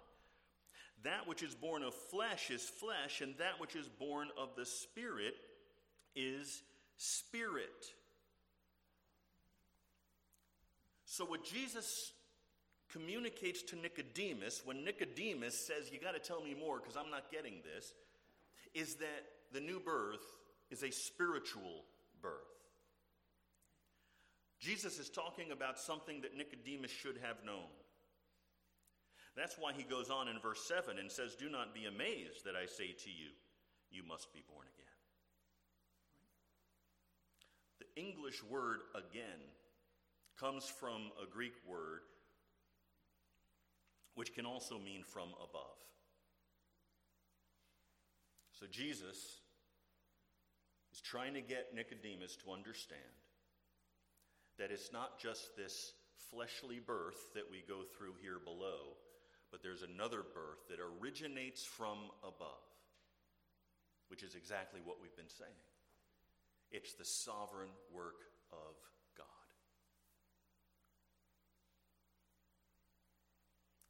That 1.04 1.28
which 1.28 1.44
is 1.44 1.54
born 1.54 1.84
of 1.84 1.94
flesh 1.94 2.50
is 2.50 2.64
flesh, 2.64 3.22
and 3.22 3.36
that 3.38 3.60
which 3.60 3.76
is 3.76 3.88
born 3.88 4.30
of 4.38 4.50
the 4.58 4.66
Spirit 4.66 5.36
is 6.16 6.64
spirit. 6.98 7.94
So, 11.06 11.26
what 11.26 11.46
Jesus 11.46 12.12
communicates 12.96 13.62
to 13.64 13.76
Nicodemus 13.76 14.62
when 14.64 14.86
Nicodemus 14.86 15.68
says, 15.68 15.92
You 15.92 16.00
got 16.00 16.14
to 16.14 16.20
tell 16.20 16.42
me 16.42 16.56
more 16.56 16.80
because 16.80 16.96
I'm 16.96 17.12
not 17.12 17.32
getting 17.32 17.56
this, 17.64 17.94
is 18.74 18.96
that 18.96 19.26
the 19.52 19.60
new 19.60 19.80
birth 19.80 20.24
is 20.72 20.84
a 20.84 20.92
spiritual 20.92 21.84
birth. 22.22 22.32
Jesus 24.60 24.98
is 24.98 25.10
talking 25.10 25.52
about 25.52 25.78
something 25.78 26.22
that 26.22 26.38
Nicodemus 26.38 26.92
should 26.92 27.20
have 27.22 27.44
known. 27.46 27.70
That's 29.36 29.58
why 29.60 29.74
he 29.74 29.84
goes 29.84 30.10
on 30.10 30.30
in 30.30 30.40
verse 30.40 30.66
7 30.66 30.98
and 30.98 31.12
says, 31.12 31.36
Do 31.36 31.50
not 31.50 31.74
be 31.74 31.86
amazed 31.86 32.46
that 32.46 32.56
I 32.56 32.66
say 32.66 32.88
to 32.88 33.10
you, 33.10 33.32
you 33.92 34.04
must 34.08 34.34
be 34.34 34.42
born 34.50 34.66
again. 34.74 34.86
The 37.80 38.02
English 38.02 38.42
word 38.44 38.80
again 38.96 39.44
comes 40.40 40.66
from 40.66 41.12
a 41.22 41.30
Greek 41.30 41.54
word 41.68 42.02
which 44.16 44.34
can 44.34 44.46
also 44.46 44.80
mean 44.80 45.04
from 45.04 45.30
above. 45.38 45.78
So 48.60 48.66
Jesus 48.72 49.42
is 50.94 51.02
trying 51.02 51.34
to 51.34 51.42
get 51.42 51.76
Nicodemus 51.76 52.38
to 52.38 52.52
understand 52.52 53.02
that 54.58 54.72
it's 54.72 54.94
not 54.94 55.20
just 55.20 55.58
this 55.58 55.92
fleshly 56.32 56.80
birth 56.80 57.34
that 57.34 57.52
we 57.52 57.64
go 57.68 57.84
through 57.84 58.14
here 58.22 58.40
below, 58.44 58.96
but 59.52 59.62
there's 59.62 59.84
another 59.84 60.24
birth 60.34 60.64
that 60.70 60.80
originates 60.80 61.66
from 61.66 61.98
above, 62.24 62.64
which 64.08 64.24
is 64.24 64.36
exactly 64.36 64.80
what 64.84 65.02
we've 65.02 65.16
been 65.18 65.30
saying. 65.30 65.52
It's 66.72 66.94
the 66.94 67.06
sovereign 67.06 67.70
work 67.94 68.24
of 68.52 68.76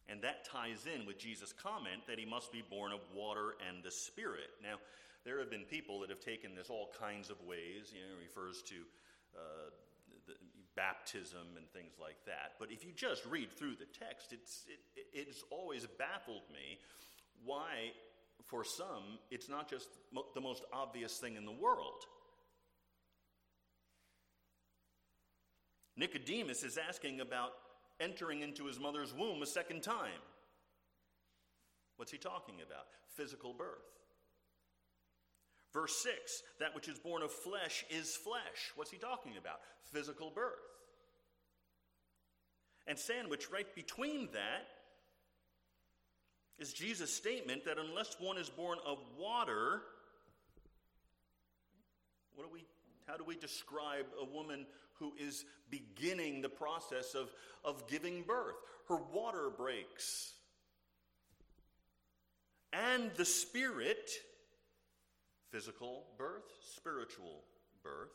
And 0.08 0.22
that 0.22 0.46
ties 0.46 0.86
in 0.86 1.06
with 1.06 1.18
Jesus' 1.18 1.52
comment 1.52 2.06
that 2.08 2.20
he 2.20 2.26
must 2.26 2.52
be 2.52 2.63
born 2.70 2.91
of 2.91 3.00
water 3.13 3.56
and 3.68 3.84
the 3.84 3.91
Spirit. 3.91 4.50
Now, 4.62 4.76
there 5.24 5.39
have 5.39 5.50
been 5.50 5.65
people 5.65 6.00
that 6.02 6.10
have 6.10 6.20
taken 6.20 6.54
this 6.56 6.70
all 6.70 6.91
kinds 7.00 7.30
of 7.30 7.41
ways, 7.41 7.91
you 7.91 8.02
know, 8.02 8.15
refers 8.22 8.62
to 8.63 8.76
uh, 9.36 9.70
baptism 10.76 11.58
and 11.58 11.68
things 11.72 11.94
like 12.00 12.18
that. 12.26 12.54
But 12.60 12.72
if 12.72 12.86
you 12.86 12.91
just 12.96 13.26
read 13.26 13.52
through 13.52 13.76
the 13.76 13.86
text, 13.86 14.32
it's, 14.32 14.65
it, 14.68 15.08
it's 15.13 15.44
always 15.50 15.88
baffled 15.98 16.44
me 16.54 16.78
why, 17.44 17.91
for 18.44 18.63
some, 18.63 19.18
it's 19.32 19.50
not 19.50 19.70
just 19.70 19.88
the 20.36 20.41
most 20.41 20.63
obvious 20.72 21.18
thing 21.18 21.36
in 21.36 21.46
the 21.46 21.52
world. 21.52 22.06
Nicodemus 25.98 26.63
is 26.63 26.78
asking 26.78 27.22
about 27.22 27.52
entering 28.00 28.42
into 28.42 28.66
his 28.66 28.80
mother's 28.80 29.14
womb 29.14 29.42
a 29.42 29.46
second 29.46 29.82
time. 29.84 30.22
What's 31.98 32.12
he 32.12 32.18
talking 32.18 32.56
about? 32.56 32.86
Physical 33.16 33.54
birth. 33.54 33.96
Verse 35.74 35.96
6 36.04 36.44
that 36.60 36.74
which 36.74 36.88
is 36.88 37.00
born 37.00 37.22
of 37.22 37.32
flesh 37.32 37.86
is 37.90 38.16
flesh. 38.16 38.72
What's 38.76 38.92
he 38.92 38.98
talking 38.98 39.34
about? 39.38 39.60
Physical 39.92 40.32
birth. 40.34 40.54
And 42.88 42.98
sandwiched 42.98 43.52
right 43.52 43.74
between 43.76 44.30
that 44.34 44.68
is 46.60 46.72
Jesus' 46.72 47.14
statement 47.14 47.66
that 47.66 47.78
unless 47.78 48.16
one 48.20 48.38
is 48.38 48.50
born 48.50 48.78
of 48.86 49.00
water, 49.20 49.82
what 52.36 52.46
do 52.46 52.54
we, 52.54 52.66
how 53.08 53.18
do 53.18 53.24
we 53.24 53.36
describe 53.36 54.06
a 54.20 54.26
woman 54.26 54.65
who 55.00 55.13
is 55.20 55.46
beginning 55.70 56.41
the 56.41 56.50
process 56.50 57.13
of, 57.13 57.30
of 57.63 57.88
giving 57.88 58.24
birth? 58.24 58.56
Her 58.88 58.98
water 59.13 59.50
breaks. 59.56 60.34
And 62.74 63.12
the 63.15 63.26
Spirit 63.26 64.10
physical 65.52 66.04
birth, 66.18 66.52
spiritual 66.76 67.44
birth, 67.82 68.12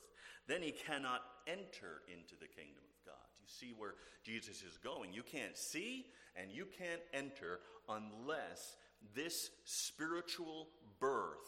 then 0.46 0.62
he 0.62 0.72
cannot 0.72 1.22
enter 1.46 2.02
into 2.06 2.34
the 2.38 2.46
kingdom 2.46 2.82
of 2.84 3.06
God. 3.06 3.14
You 3.40 3.46
see 3.46 3.72
where 3.76 3.94
Jesus 4.22 4.62
is 4.62 4.76
going. 4.76 5.12
You 5.12 5.22
can't 5.22 5.56
see 5.56 6.06
and 6.36 6.50
you 6.50 6.66
can't 6.78 7.00
enter 7.14 7.60
unless 7.88 8.76
this 9.14 9.50
spiritual 9.64 10.68
birth 10.98 11.38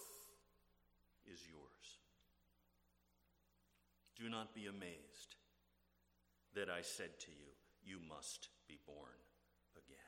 is 1.30 1.40
yours. 1.46 1.71
Do 4.16 4.28
not 4.28 4.54
be 4.54 4.66
amazed 4.66 5.36
that 6.54 6.68
I 6.68 6.82
said 6.82 7.18
to 7.20 7.30
you, 7.30 7.48
You 7.84 7.98
must 8.08 8.48
be 8.68 8.78
born 8.86 8.98
again. 9.76 9.98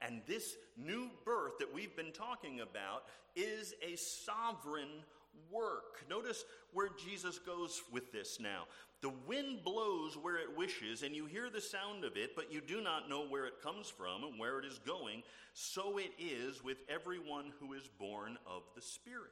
And 0.00 0.22
this 0.26 0.56
new 0.76 1.10
birth 1.24 1.58
that 1.58 1.72
we've 1.72 1.96
been 1.96 2.12
talking 2.12 2.60
about 2.60 3.04
is 3.36 3.74
a 3.82 3.96
sovereign 3.96 5.04
work. 5.50 6.04
Notice 6.08 6.44
where 6.72 6.88
Jesus 7.04 7.38
goes 7.38 7.82
with 7.92 8.12
this 8.12 8.38
now. 8.40 8.64
The 9.02 9.12
wind 9.26 9.64
blows 9.64 10.16
where 10.16 10.36
it 10.36 10.56
wishes, 10.56 11.02
and 11.02 11.16
you 11.16 11.24
hear 11.24 11.48
the 11.48 11.60
sound 11.60 12.04
of 12.04 12.16
it, 12.16 12.36
but 12.36 12.52
you 12.52 12.60
do 12.60 12.82
not 12.82 13.08
know 13.08 13.26
where 13.26 13.46
it 13.46 13.62
comes 13.62 13.88
from 13.88 14.24
and 14.24 14.38
where 14.38 14.58
it 14.58 14.66
is 14.66 14.78
going. 14.78 15.22
So 15.54 15.98
it 15.98 16.12
is 16.18 16.62
with 16.62 16.78
everyone 16.88 17.52
who 17.58 17.72
is 17.72 17.88
born 17.98 18.36
of 18.46 18.62
the 18.74 18.82
Spirit. 18.82 19.30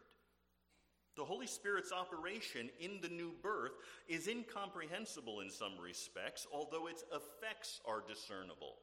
The 1.19 1.25
Holy 1.25 1.49
Spirit's 1.49 1.91
operation 1.91 2.71
in 2.79 3.01
the 3.03 3.09
new 3.09 3.33
birth 3.43 3.73
is 4.07 4.29
incomprehensible 4.29 5.41
in 5.41 5.51
some 5.51 5.73
respects, 5.83 6.47
although 6.55 6.87
its 6.87 7.03
effects 7.13 7.81
are 7.85 8.05
discernible. 8.07 8.77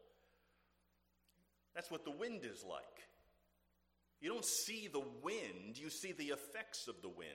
That's 1.73 1.89
what 1.89 2.03
the 2.03 2.11
wind 2.11 2.41
is 2.43 2.61
like. 2.69 2.83
You 4.19 4.29
don't 4.29 4.45
see 4.45 4.89
the 4.91 5.03
wind, 5.23 5.77
you 5.77 5.89
see 5.89 6.11
the 6.11 6.33
effects 6.33 6.89
of 6.89 7.01
the 7.01 7.07
wind. 7.07 7.29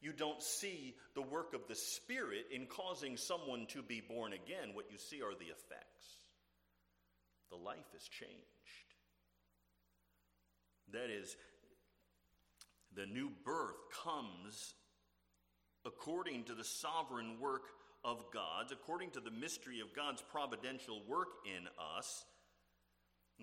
You 0.00 0.12
don't 0.12 0.42
see 0.42 0.96
the 1.14 1.22
work 1.22 1.54
of 1.54 1.68
the 1.68 1.76
Spirit 1.76 2.46
in 2.50 2.66
causing 2.66 3.16
someone 3.16 3.66
to 3.68 3.82
be 3.82 4.00
born 4.00 4.32
again. 4.32 4.74
What 4.74 4.90
you 4.90 4.98
see 4.98 5.22
are 5.22 5.34
the 5.38 5.44
effects. 5.44 6.06
The 7.50 7.56
life 7.56 7.94
is 7.94 8.02
changed. 8.08 8.32
That 10.92 11.08
is, 11.08 11.36
the 12.96 13.06
new 13.06 13.30
birth 13.44 13.76
comes 14.04 14.74
according 15.84 16.44
to 16.44 16.54
the 16.54 16.64
sovereign 16.64 17.40
work 17.40 17.62
of 18.04 18.18
God, 18.32 18.72
according 18.72 19.10
to 19.12 19.20
the 19.20 19.30
mystery 19.30 19.80
of 19.80 19.94
God's 19.94 20.22
providential 20.22 21.02
work 21.08 21.28
in 21.46 21.66
us 21.98 22.24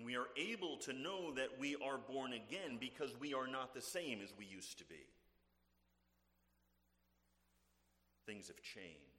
we 0.04 0.16
are 0.16 0.26
able 0.36 0.76
to 0.78 0.92
know 0.92 1.34
that 1.34 1.58
we 1.58 1.76
are 1.76 1.98
born 1.98 2.32
again 2.32 2.78
because 2.78 3.10
we 3.20 3.34
are 3.34 3.46
not 3.46 3.74
the 3.74 3.82
same 3.82 4.20
as 4.22 4.32
we 4.38 4.46
used 4.46 4.78
to 4.78 4.84
be. 4.84 5.06
Things 8.26 8.48
have 8.48 8.62
changed. 8.62 9.09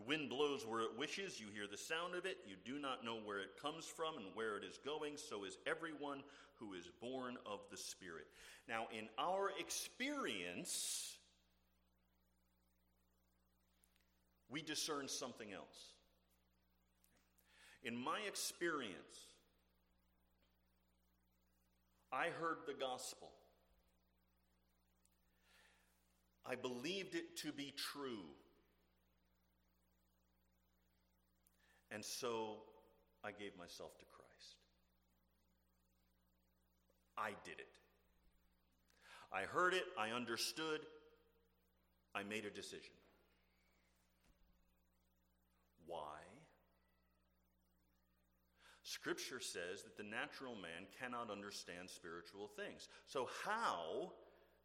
The 0.00 0.08
wind 0.08 0.30
blows 0.30 0.66
where 0.66 0.80
it 0.80 0.98
wishes, 0.98 1.38
you 1.38 1.48
hear 1.52 1.66
the 1.70 1.76
sound 1.76 2.14
of 2.14 2.24
it, 2.24 2.38
you 2.46 2.54
do 2.64 2.80
not 2.80 3.04
know 3.04 3.18
where 3.22 3.40
it 3.40 3.60
comes 3.60 3.84
from 3.84 4.16
and 4.16 4.26
where 4.34 4.56
it 4.56 4.64
is 4.64 4.78
going, 4.82 5.16
so 5.16 5.44
is 5.44 5.58
everyone 5.66 6.22
who 6.54 6.72
is 6.72 6.88
born 7.02 7.36
of 7.44 7.60
the 7.70 7.76
Spirit. 7.76 8.26
Now, 8.66 8.86
in 8.98 9.08
our 9.18 9.50
experience, 9.58 11.18
we 14.48 14.62
discern 14.62 15.06
something 15.06 15.52
else. 15.52 15.92
In 17.82 17.94
my 17.94 18.20
experience, 18.26 18.94
I 22.10 22.28
heard 22.40 22.58
the 22.66 22.74
gospel. 22.74 23.28
I 26.46 26.54
believed 26.54 27.14
it 27.14 27.36
to 27.38 27.52
be 27.52 27.74
true. 27.76 28.24
And 31.90 32.04
so 32.04 32.58
I 33.24 33.32
gave 33.32 33.56
myself 33.58 33.98
to 33.98 34.04
Christ. 34.06 34.56
I 37.18 37.30
did 37.44 37.58
it. 37.58 37.66
I 39.32 39.42
heard 39.42 39.74
it, 39.74 39.84
I 39.98 40.10
understood, 40.10 40.80
I 42.14 42.22
made 42.22 42.44
a 42.44 42.50
decision. 42.50 42.94
Why? 45.86 46.18
Scripture 48.82 49.38
says 49.38 49.82
that 49.84 49.96
the 49.96 50.02
natural 50.02 50.54
man 50.54 50.86
cannot 50.98 51.30
understand 51.30 51.88
spiritual 51.88 52.48
things. 52.56 52.88
So, 53.06 53.28
how 53.44 54.12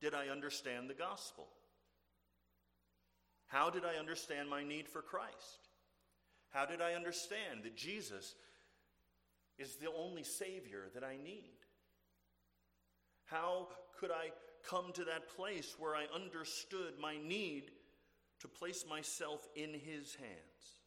did 0.02 0.16
I 0.16 0.30
understand 0.30 0.90
the 0.90 0.96
gospel? 0.96 1.48
How 3.48 3.70
did 3.70 3.86
I 3.86 4.00
understand 4.00 4.50
my 4.50 4.64
need 4.64 4.88
for 4.88 5.02
Christ? 5.02 5.65
How 6.56 6.66
did 6.66 6.82
I 6.82 6.94
understand 6.94 7.64
that 7.64 7.76
Jesus 7.76 8.34
is 9.60 9.76
the 9.76 9.92
only 9.92 10.24
Savior 10.24 10.84
that 10.94 11.04
I 11.04 11.18
need? 11.22 11.58
How 13.26 13.68
could 14.00 14.10
I 14.10 14.32
come 14.66 14.94
to 14.94 15.04
that 15.04 15.36
place 15.36 15.76
where 15.78 15.98
I 15.98 16.06
understood 16.16 16.94
my 16.98 17.18
need 17.18 17.72
to 18.40 18.48
place 18.48 18.86
myself 18.90 19.46
in 19.58 19.74
His 19.74 20.16
hands, 20.16 20.80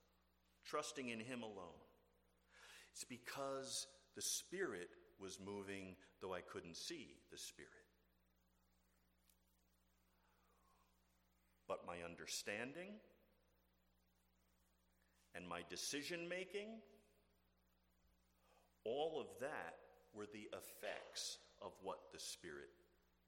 trusting 0.64 1.10
in 1.10 1.20
Him 1.20 1.42
alone? 1.42 1.84
It's 2.94 3.04
because 3.04 3.88
the 4.16 4.22
Spirit 4.22 4.88
was 5.20 5.38
moving, 5.38 5.96
though 6.22 6.32
I 6.32 6.40
couldn't 6.40 6.78
see 6.78 7.08
the 7.30 7.36
Spirit. 7.36 7.68
But 11.68 11.86
my 11.86 11.96
understanding 12.08 12.92
and 15.34 15.48
my 15.48 15.60
decision 15.68 16.28
making, 16.28 16.68
all 18.84 19.20
of 19.20 19.26
that 19.40 19.76
were 20.14 20.26
the 20.32 20.48
effects 20.56 21.38
of 21.60 21.72
what 21.82 21.98
the 22.12 22.18
Spirit 22.18 22.70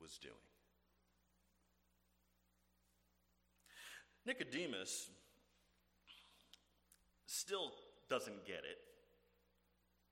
was 0.00 0.18
doing. 0.18 0.34
Nicodemus 4.26 5.08
still 7.26 7.72
doesn't 8.08 8.46
get 8.46 8.58
it. 8.58 8.78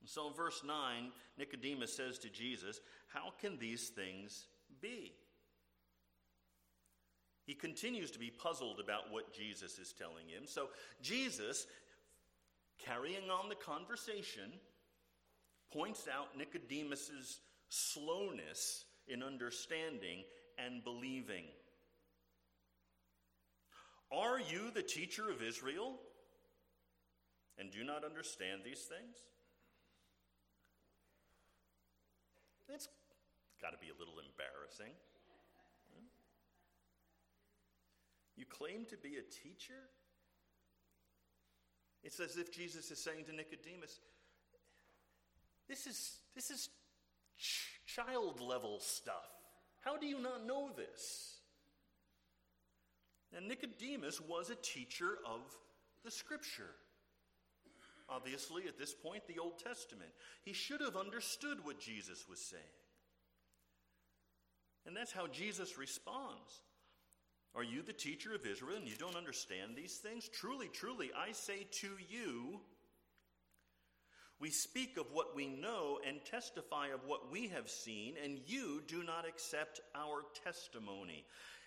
So 0.05 0.27
in 0.27 0.33
verse 0.33 0.63
9, 0.65 1.11
Nicodemus 1.37 1.95
says 1.95 2.17
to 2.19 2.29
Jesus, 2.29 2.79
How 3.07 3.31
can 3.39 3.59
these 3.59 3.89
things 3.89 4.47
be? 4.81 5.13
He 7.45 7.53
continues 7.53 8.11
to 8.11 8.19
be 8.19 8.29
puzzled 8.29 8.79
about 8.79 9.11
what 9.11 9.33
Jesus 9.33 9.79
is 9.79 9.93
telling 9.93 10.27
him. 10.27 10.43
So 10.45 10.69
Jesus, 11.01 11.65
carrying 12.85 13.29
on 13.29 13.49
the 13.49 13.55
conversation, 13.55 14.51
points 15.71 16.07
out 16.07 16.37
Nicodemus's 16.37 17.39
slowness 17.69 18.85
in 19.07 19.23
understanding 19.23 20.23
and 20.57 20.83
believing. 20.83 21.45
Are 24.11 24.39
you 24.39 24.71
the 24.73 24.81
teacher 24.81 25.29
of 25.29 25.43
Israel 25.43 25.99
and 27.57 27.71
do 27.71 27.83
not 27.83 28.03
understand 28.03 28.61
these 28.65 28.81
things? 28.81 29.17
It's 32.73 32.87
got 33.61 33.71
to 33.71 33.77
be 33.77 33.87
a 33.89 33.99
little 33.99 34.15
embarrassing. 34.19 34.93
You 38.35 38.45
claim 38.45 38.85
to 38.85 38.95
be 38.95 39.17
a 39.17 39.21
teacher? 39.21 39.89
It's 42.03 42.19
as 42.19 42.37
if 42.37 42.51
Jesus 42.51 42.91
is 42.91 43.03
saying 43.03 43.25
to 43.25 43.35
Nicodemus, 43.35 43.99
this 45.67 45.85
is, 45.85 46.17
this 46.35 46.49
is 46.49 46.69
ch- 47.37 47.79
child 47.85 48.39
level 48.41 48.79
stuff. 48.79 49.29
How 49.81 49.97
do 49.97 50.07
you 50.07 50.19
not 50.19 50.45
know 50.45 50.71
this? 50.75 51.39
Now, 53.31 53.39
Nicodemus 53.47 54.19
was 54.19 54.49
a 54.49 54.55
teacher 54.55 55.19
of 55.25 55.41
the 56.03 56.11
scripture. 56.11 56.71
obviously, 58.09 58.63
at 58.67 58.79
this 58.79 58.93
point, 58.93 59.27
the 59.27 59.37
Old 59.37 59.59
Testament. 59.59 60.09
He 60.43 60.53
should 60.53 60.81
have 60.81 60.95
understood 60.95 61.63
what 61.63 61.79
Jesus 61.79 62.25
was 62.27 62.39
saying. 62.39 62.63
And 64.87 64.97
that's 64.97 65.11
how 65.11 65.27
Jesus 65.27 65.77
responds. 65.77 66.61
Are 67.55 67.63
you 67.63 67.81
the 67.81 67.93
teacher 67.93 68.33
of 68.33 68.45
Israel 68.45 68.77
and 68.77 68.87
you 68.87 68.95
don't 68.95 69.15
understand 69.15 69.75
these 69.75 69.97
things? 69.97 70.29
Truly, 70.29 70.67
truly, 70.67 71.11
I 71.17 71.31
say 71.31 71.67
to 71.81 71.89
you, 72.09 72.59
we 74.39 74.49
speak 74.49 74.97
of 74.97 75.07
what 75.11 75.35
we 75.35 75.47
know 75.47 75.99
and 76.07 76.23
testify 76.23 76.87
of 76.87 77.01
what 77.05 77.29
we 77.31 77.49
have 77.49 77.69
seen, 77.69 78.15
and 78.23 78.39
you 78.45 78.81
do 78.87 79.03
not 79.03 79.27
accept 79.27 79.81
our 79.95 80.23
testimony. 80.45 81.25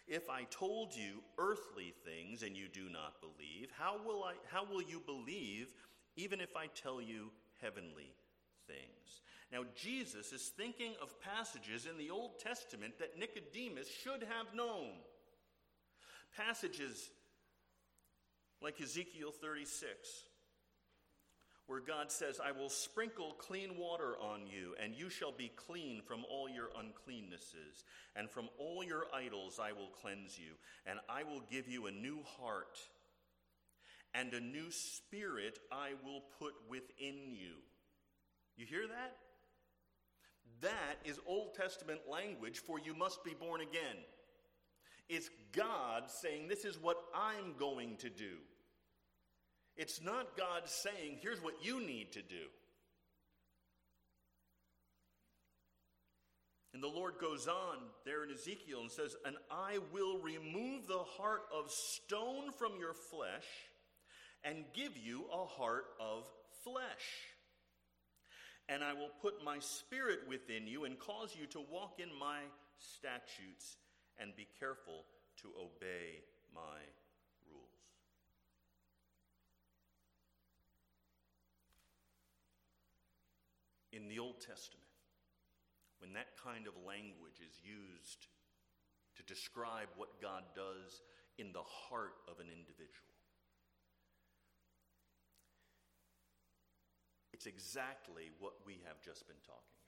If 0.08 0.30
I 0.30 0.44
told 0.44 0.94
you 0.94 1.22
earthly 1.38 1.92
things 2.04 2.42
and 2.42 2.56
you 2.56 2.68
do 2.68 2.88
not 2.90 3.20
believe, 3.20 3.70
how 3.78 4.00
will, 4.04 4.24
I, 4.24 4.34
how 4.50 4.64
will 4.64 4.82
you 4.82 5.02
believe 5.04 5.68
even 6.16 6.40
if 6.40 6.56
I 6.56 6.66
tell 6.68 7.00
you 7.00 7.30
heavenly 7.60 8.14
things? 8.66 9.20
Now, 9.52 9.64
Jesus 9.76 10.32
is 10.32 10.50
thinking 10.56 10.94
of 11.02 11.20
passages 11.20 11.86
in 11.86 11.98
the 11.98 12.10
Old 12.10 12.40
Testament 12.40 12.94
that 12.98 13.18
Nicodemus 13.18 13.88
should 14.02 14.22
have 14.22 14.54
known. 14.54 14.92
Passages 16.36 17.10
like 18.60 18.80
Ezekiel 18.80 19.32
36 19.32 20.24
where 21.66 21.80
God 21.80 22.10
says, 22.10 22.40
I 22.44 22.52
will 22.52 22.68
sprinkle 22.68 23.34
clean 23.38 23.78
water 23.78 24.14
on 24.20 24.46
you, 24.46 24.74
and 24.82 24.94
you 24.94 25.08
shall 25.08 25.32
be 25.32 25.50
clean 25.56 26.02
from 26.02 26.24
all 26.30 26.48
your 26.48 26.68
uncleannesses, 26.76 27.84
and 28.16 28.28
from 28.28 28.48
all 28.58 28.84
your 28.84 29.06
idols 29.14 29.58
I 29.62 29.72
will 29.72 29.88
cleanse 30.02 30.38
you, 30.38 30.52
and 30.86 30.98
I 31.08 31.22
will 31.22 31.42
give 31.50 31.68
you 31.68 31.86
a 31.86 31.90
new 31.90 32.18
heart, 32.38 32.78
and 34.14 34.34
a 34.34 34.40
new 34.40 34.70
spirit 34.70 35.58
I 35.70 35.92
will 36.04 36.22
put 36.38 36.52
within 36.68 37.32
you. 37.32 37.54
You 38.56 38.66
hear 38.66 38.86
that? 38.88 39.16
That 40.60 41.08
is 41.08 41.18
Old 41.26 41.54
Testament 41.54 42.00
language 42.10 42.58
for 42.58 42.78
you 42.78 42.94
must 42.94 43.24
be 43.24 43.34
born 43.34 43.60
again. 43.60 43.96
It's 45.08 45.30
God 45.52 46.04
saying, 46.08 46.48
This 46.48 46.64
is 46.64 46.78
what 46.80 46.96
I'm 47.14 47.54
going 47.58 47.96
to 47.98 48.10
do. 48.10 48.36
It's 49.76 50.02
not 50.02 50.36
God 50.36 50.62
saying, 50.66 51.18
here's 51.20 51.42
what 51.42 51.54
you 51.62 51.80
need 51.80 52.12
to 52.12 52.22
do. 52.22 52.44
And 56.74 56.82
the 56.82 56.88
Lord 56.88 57.14
goes 57.20 57.48
on 57.48 57.78
there 58.04 58.24
in 58.24 58.30
Ezekiel 58.30 58.80
and 58.80 58.90
says, 58.90 59.14
And 59.24 59.36
I 59.50 59.78
will 59.92 60.18
remove 60.18 60.86
the 60.86 61.04
heart 61.16 61.42
of 61.54 61.70
stone 61.70 62.50
from 62.58 62.72
your 62.78 62.94
flesh 62.94 63.46
and 64.44 64.64
give 64.74 64.96
you 64.96 65.24
a 65.32 65.44
heart 65.44 65.84
of 66.00 66.24
flesh. 66.64 67.28
And 68.68 68.82
I 68.82 68.94
will 68.94 69.10
put 69.20 69.44
my 69.44 69.58
spirit 69.58 70.20
within 70.28 70.66
you 70.66 70.84
and 70.84 70.98
cause 70.98 71.34
you 71.38 71.46
to 71.48 71.60
walk 71.70 71.98
in 71.98 72.08
my 72.18 72.40
statutes 72.78 73.76
and 74.18 74.36
be 74.36 74.46
careful 74.58 75.04
to 75.42 75.48
obey 75.58 76.22
my 76.54 76.80
rules. 77.48 77.82
in 83.92 84.08
the 84.08 84.18
Old 84.18 84.40
Testament, 84.40 84.88
when 86.00 86.12
that 86.14 86.34
kind 86.42 86.66
of 86.66 86.72
language 86.86 87.44
is 87.44 87.60
used 87.62 88.26
to 89.16 89.22
describe 89.22 89.88
what 89.96 90.20
God 90.20 90.42
does 90.56 91.02
in 91.38 91.52
the 91.52 91.62
heart 91.62 92.16
of 92.26 92.40
an 92.40 92.48
individual, 92.48 93.12
it's 97.32 97.46
exactly 97.46 98.32
what 98.40 98.54
we 98.66 98.80
have 98.86 99.00
just 99.04 99.26
been 99.28 99.40
talking. 99.44 99.81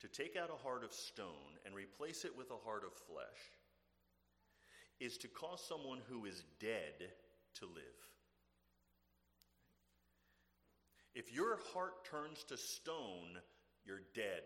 To 0.00 0.08
take 0.08 0.36
out 0.36 0.50
a 0.50 0.62
heart 0.62 0.84
of 0.84 0.92
stone 0.92 1.58
and 1.64 1.74
replace 1.74 2.24
it 2.24 2.36
with 2.36 2.50
a 2.50 2.64
heart 2.64 2.84
of 2.84 2.92
flesh 2.92 3.40
is 5.00 5.16
to 5.18 5.28
cause 5.28 5.62
someone 5.66 6.00
who 6.08 6.26
is 6.26 6.44
dead 6.60 7.10
to 7.54 7.66
live. 7.66 7.82
If 11.14 11.32
your 11.32 11.58
heart 11.72 12.04
turns 12.04 12.44
to 12.44 12.58
stone, 12.58 13.40
you're 13.86 14.02
dead. 14.14 14.42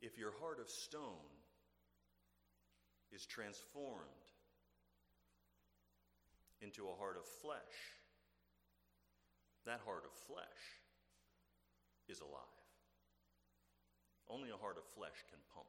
If 0.00 0.18
your 0.18 0.32
heart 0.40 0.58
of 0.60 0.68
stone 0.68 1.30
is 3.12 3.24
transformed 3.24 4.02
into 6.60 6.88
a 6.88 6.98
heart 6.98 7.16
of 7.16 7.24
flesh, 7.40 7.60
that 9.64 9.80
heart 9.84 10.04
of 10.04 10.12
flesh 10.28 10.62
is 12.08 12.20
alive. 12.20 12.64
Only 14.28 14.52
a 14.52 14.60
heart 14.60 14.76
of 14.76 14.86
flesh 14.96 15.24
can 15.28 15.40
pump. 15.52 15.68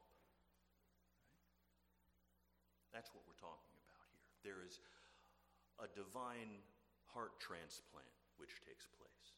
That's 2.92 3.12
what 3.12 3.24
we're 3.28 3.40
talking 3.40 3.76
about 3.84 4.04
here. 4.08 4.24
there 4.40 4.60
is 4.64 4.80
a 5.76 5.88
divine 5.92 6.64
heart 7.12 7.36
transplant 7.40 8.08
which 8.40 8.60
takes 8.64 8.88
place. 8.96 9.36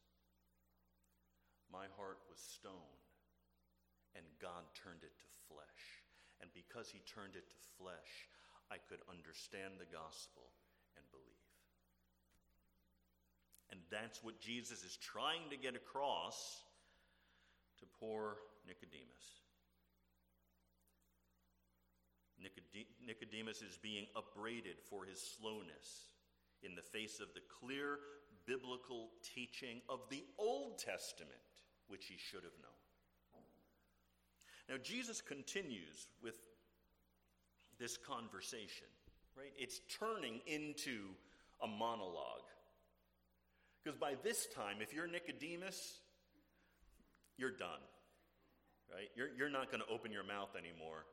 My 1.70 1.90
heart 1.98 2.22
was 2.30 2.38
stone, 2.38 2.98
and 4.14 4.24
God 4.38 4.66
turned 4.74 5.02
it 5.02 5.14
to 5.18 5.28
flesh. 5.50 6.02
And 6.38 6.50
because 6.54 6.90
He 6.90 7.02
turned 7.06 7.34
it 7.34 7.50
to 7.50 7.58
flesh, 7.78 8.30
I 8.70 8.78
could 8.78 9.02
understand 9.10 9.78
the 9.78 9.90
gospel 9.90 10.50
and 10.94 11.04
believe. 11.10 11.37
And 13.70 13.80
that's 13.90 14.22
what 14.22 14.40
Jesus 14.40 14.82
is 14.82 14.96
trying 14.96 15.50
to 15.50 15.56
get 15.56 15.76
across 15.76 16.64
to 17.80 17.86
poor 18.00 18.36
Nicodemus. 18.66 19.04
Nicodemus 23.04 23.62
is 23.62 23.78
being 23.82 24.06
upbraided 24.16 24.76
for 24.88 25.04
his 25.04 25.20
slowness 25.20 26.08
in 26.62 26.74
the 26.74 26.82
face 26.82 27.20
of 27.20 27.28
the 27.34 27.40
clear 27.60 27.98
biblical 28.46 29.10
teaching 29.22 29.80
of 29.88 30.00
the 30.10 30.24
Old 30.38 30.78
Testament, 30.78 31.38
which 31.88 32.06
he 32.06 32.16
should 32.16 32.44
have 32.44 32.56
known. 32.62 32.72
Now, 34.68 34.76
Jesus 34.82 35.20
continues 35.20 36.08
with 36.22 36.36
this 37.78 37.96
conversation, 37.96 38.86
right? 39.36 39.52
It's 39.56 39.80
turning 39.98 40.40
into 40.46 41.08
a 41.62 41.66
monologue. 41.66 42.47
Because 43.82 43.98
by 43.98 44.14
this 44.22 44.46
time, 44.54 44.78
if 44.80 44.92
you're 44.92 45.06
Nicodemus, 45.06 46.00
you're 47.36 47.56
done, 47.56 47.80
right? 48.92 49.08
You're, 49.16 49.28
you're 49.36 49.50
not 49.50 49.70
going 49.70 49.82
to 49.82 49.92
open 49.92 50.12
your 50.12 50.24
mouth 50.24 50.50
anymore 50.56 51.04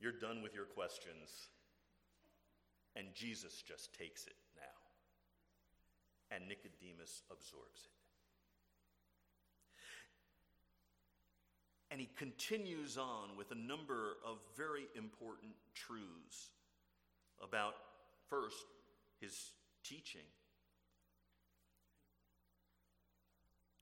you're 0.00 0.12
done 0.12 0.42
with 0.42 0.54
your 0.54 0.64
questions. 0.64 1.48
And 2.96 3.06
Jesus 3.14 3.62
just 3.62 3.94
takes 3.94 4.26
it 4.26 4.34
now. 4.56 4.62
And 6.34 6.48
Nicodemus 6.48 7.22
absorbs 7.30 7.84
it. 7.84 7.90
And 11.92 12.00
he 12.00 12.08
continues 12.16 12.96
on 12.96 13.36
with 13.36 13.50
a 13.50 13.54
number 13.56 14.16
of 14.24 14.38
very 14.56 14.86
important 14.96 15.52
truths 15.74 16.50
about, 17.42 17.74
first, 18.28 18.64
his 19.20 19.36
teaching. 19.84 20.26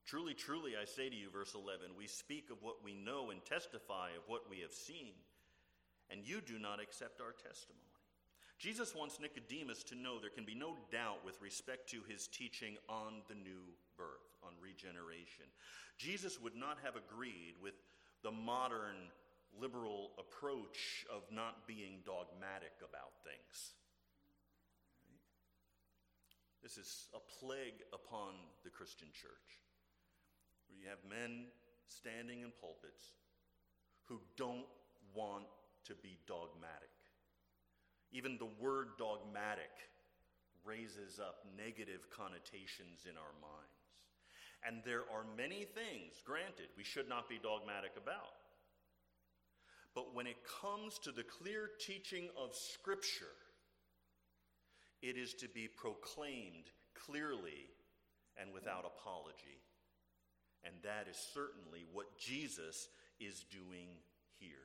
Truly, 0.09 0.33
truly, 0.33 0.73
I 0.81 0.87
say 0.87 1.11
to 1.11 1.15
you, 1.15 1.29
verse 1.29 1.53
11, 1.55 1.93
we 1.93 2.07
speak 2.07 2.49
of 2.51 2.57
what 2.63 2.83
we 2.83 2.95
know 2.95 3.29
and 3.29 3.45
testify 3.45 4.17
of 4.17 4.25
what 4.27 4.49
we 4.49 4.61
have 4.61 4.73
seen 4.73 5.13
and 6.11 6.25
you 6.25 6.41
do 6.41 6.59
not 6.59 6.81
accept 6.81 7.21
our 7.21 7.33
testimony. 7.33 7.85
Jesus 8.59 8.95
wants 8.95 9.21
Nicodemus 9.21 9.85
to 9.85 9.95
know 9.95 10.19
there 10.19 10.35
can 10.35 10.45
be 10.45 10.55
no 10.55 10.75
doubt 10.91 11.25
with 11.25 11.41
respect 11.41 11.89
to 11.91 12.01
his 12.09 12.27
teaching 12.27 12.77
on 12.89 13.23
the 13.29 13.35
new 13.35 13.63
birth, 13.97 14.35
on 14.43 14.51
regeneration. 14.61 15.47
Jesus 15.97 16.41
would 16.41 16.57
not 16.57 16.79
have 16.83 16.97
agreed 16.97 17.55
with 17.63 17.75
the 18.25 18.33
modern 18.33 19.13
liberal 19.61 20.11
approach 20.19 21.07
of 21.13 21.23
not 21.31 21.69
being 21.69 22.03
dogmatic 22.05 22.75
about 22.83 23.15
things. 23.23 23.77
This 26.63 26.77
is 26.77 27.07
a 27.15 27.23
plague 27.39 27.87
upon 27.93 28.35
the 28.65 28.71
Christian 28.71 29.09
church, 29.13 29.63
where 30.69 30.79
you 30.79 30.89
have 30.89 31.03
men 31.09 31.47
standing 31.89 32.43
in 32.43 32.53
pulpits 32.61 33.16
who 34.05 34.21
don't 34.37 34.69
want 35.14 35.45
to 35.85 35.95
be 36.03 36.19
dogmatic. 36.27 36.93
Even 38.12 38.39
the 38.39 38.53
word 38.61 38.89
dogmatic 38.99 39.73
raises 40.64 41.19
up 41.19 41.45
negative 41.57 42.09
connotations 42.11 43.09
in 43.09 43.16
our 43.16 43.35
minds. 43.41 43.79
And 44.66 44.83
there 44.85 45.05
are 45.12 45.25
many 45.37 45.64
things, 45.64 46.21
granted, 46.25 46.69
we 46.77 46.85
should 46.85 47.09
not 47.09 47.29
be 47.29 47.39
dogmatic 47.43 47.93
about. 47.97 48.37
But 49.95 50.14
when 50.14 50.27
it 50.27 50.37
comes 50.61 50.99
to 51.01 51.12
the 51.12 51.23
clear 51.23 51.71
teaching 51.81 52.29
of 52.37 52.55
Scripture, 52.55 53.37
it 55.01 55.16
is 55.16 55.35
to 55.35 55.49
be 55.49 55.69
proclaimed 55.69 56.71
clearly 56.95 57.71
and 58.41 58.53
without 58.53 58.85
apology. 58.85 59.62
And 60.65 60.75
that 60.83 61.07
is 61.11 61.17
certainly 61.35 61.85
what 61.93 62.19
Jesus 62.19 62.89
is 63.21 63.45
doing 63.51 63.89
here. 64.39 64.57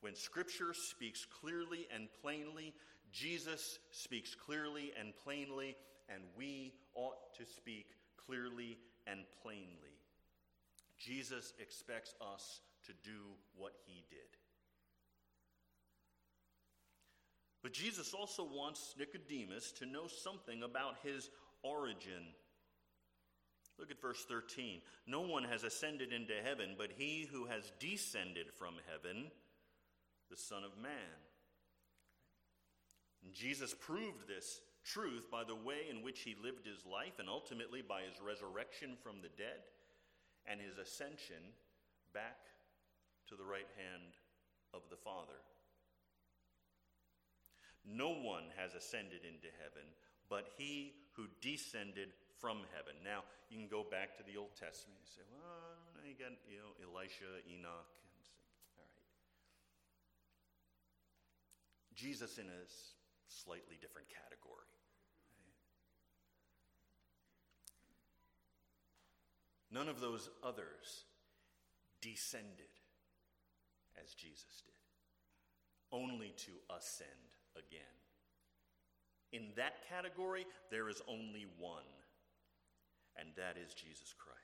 When 0.00 0.14
Scripture 0.14 0.72
speaks 0.74 1.26
clearly 1.40 1.86
and 1.94 2.08
plainly, 2.22 2.74
Jesus 3.12 3.78
speaks 3.92 4.34
clearly 4.34 4.92
and 4.98 5.12
plainly, 5.24 5.76
and 6.08 6.22
we 6.36 6.74
ought 6.94 7.34
to 7.38 7.44
speak 7.46 7.86
clearly 8.26 8.78
and 9.06 9.20
plainly. 9.42 9.96
Jesus 10.98 11.52
expects 11.60 12.14
us 12.20 12.60
to 12.86 12.92
do 13.04 13.18
what 13.56 13.72
he 13.86 14.04
did. 14.10 14.18
But 17.62 17.72
Jesus 17.72 18.14
also 18.14 18.44
wants 18.44 18.94
Nicodemus 18.98 19.72
to 19.72 19.86
know 19.86 20.06
something 20.06 20.62
about 20.62 20.96
his 21.02 21.30
origin. 21.62 22.34
Look 23.78 23.90
at 23.90 24.00
verse 24.00 24.24
13. 24.28 24.80
No 25.06 25.20
one 25.20 25.44
has 25.44 25.62
ascended 25.62 26.12
into 26.12 26.32
heaven, 26.42 26.74
but 26.78 26.90
he 26.96 27.28
who 27.30 27.44
has 27.46 27.72
descended 27.78 28.46
from 28.58 28.74
heaven, 28.90 29.30
the 30.30 30.36
Son 30.36 30.64
of 30.64 30.80
Man. 30.80 31.20
And 33.22 33.34
Jesus 33.34 33.74
proved 33.74 34.26
this 34.26 34.60
truth 34.84 35.30
by 35.30 35.44
the 35.44 35.54
way 35.54 35.90
in 35.90 36.02
which 36.02 36.20
he 36.20 36.36
lived 36.42 36.64
his 36.64 36.86
life 36.86 37.18
and 37.18 37.28
ultimately 37.28 37.82
by 37.82 38.02
his 38.02 38.22
resurrection 38.24 38.96
from 39.02 39.16
the 39.20 39.34
dead 39.36 39.66
and 40.46 40.60
his 40.60 40.78
ascension 40.78 41.52
back 42.14 42.38
to 43.28 43.34
the 43.34 43.44
right 43.44 43.68
hand 43.76 44.14
of 44.72 44.82
the 44.88 44.96
Father. 44.96 45.42
No 47.84 48.10
one 48.10 48.44
has 48.56 48.74
ascended 48.74 49.26
into 49.26 49.50
heaven 49.58 49.84
but 50.28 50.48
he 50.56 50.94
who 51.12 51.26
descended 51.40 52.08
from 52.40 52.64
heaven. 52.76 52.94
Now, 53.04 53.24
you 53.48 53.58
can 53.58 53.68
go 53.68 53.84
back 53.84 54.16
to 54.18 54.22
the 54.24 54.36
Old 54.36 54.52
Testament 54.56 55.00
and 55.00 55.08
say, 55.08 55.24
well, 55.32 56.04
you 56.04 56.14
got, 56.14 56.36
you 56.48 56.60
know, 56.60 56.76
Elijah, 56.82 57.40
Enoch, 57.48 57.90
and 57.96 58.20
say, 58.20 58.38
all 58.76 58.84
right. 58.84 59.08
Jesus 61.96 62.38
in 62.38 62.46
a 62.46 62.62
slightly 63.28 63.78
different 63.80 64.08
category. 64.08 64.68
None 69.72 69.88
of 69.88 70.00
those 70.00 70.30
others 70.42 71.04
descended 72.00 72.72
as 74.02 74.14
Jesus 74.14 74.62
did, 74.64 74.72
only 75.92 76.32
to 76.36 76.52
ascend 76.74 77.10
again. 77.56 77.96
In 79.32 79.52
that 79.56 79.88
category, 79.88 80.46
there 80.70 80.88
is 80.88 81.02
only 81.08 81.46
one, 81.58 81.82
and 83.18 83.30
that 83.36 83.56
is 83.56 83.74
Jesus 83.74 84.14
Christ. 84.18 84.36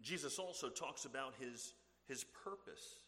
Jesus 0.00 0.38
also 0.38 0.68
talks 0.68 1.04
about 1.04 1.34
his, 1.40 1.74
his 2.06 2.24
purpose. 2.44 3.04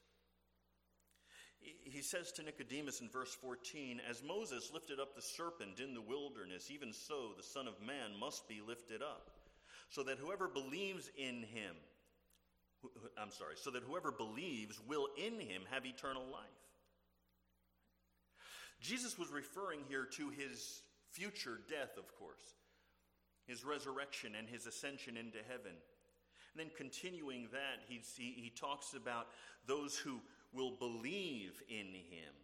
He 1.60 2.00
says 2.02 2.32
to 2.32 2.42
Nicodemus 2.42 3.00
in 3.00 3.08
verse 3.08 3.34
14, 3.34 4.00
As 4.08 4.22
Moses 4.22 4.70
lifted 4.72 4.98
up 4.98 5.14
the 5.14 5.22
serpent 5.22 5.78
in 5.78 5.94
the 5.94 6.00
wilderness, 6.00 6.70
even 6.70 6.92
so 6.92 7.32
the 7.36 7.42
Son 7.42 7.68
of 7.68 7.80
Man 7.84 8.18
must 8.18 8.48
be 8.48 8.60
lifted 8.66 9.02
up, 9.02 9.30
so 9.90 10.02
that 10.04 10.18
whoever 10.18 10.48
believes 10.48 11.10
in 11.16 11.42
him, 11.42 11.76
I'm 13.18 13.30
sorry, 13.30 13.54
so 13.56 13.70
that 13.72 13.82
whoever 13.82 14.10
believes 14.10 14.80
will 14.88 15.08
in 15.18 15.38
him 15.38 15.62
have 15.70 15.84
eternal 15.84 16.24
life. 16.32 16.48
Jesus 18.80 19.18
was 19.18 19.30
referring 19.30 19.80
here 19.88 20.06
to 20.16 20.30
his 20.30 20.82
future 21.12 21.60
death, 21.68 21.98
of 21.98 22.06
course, 22.18 22.54
his 23.50 23.64
resurrection 23.64 24.34
and 24.38 24.48
his 24.48 24.66
ascension 24.66 25.16
into 25.16 25.38
heaven. 25.48 25.74
And 25.74 26.56
then 26.56 26.70
continuing 26.76 27.48
that, 27.52 27.82
he, 27.88 28.00
he 28.16 28.52
talks 28.54 28.94
about 28.94 29.26
those 29.66 29.96
who 29.96 30.20
will 30.52 30.76
believe 30.78 31.60
in 31.68 31.86
him 31.86 32.34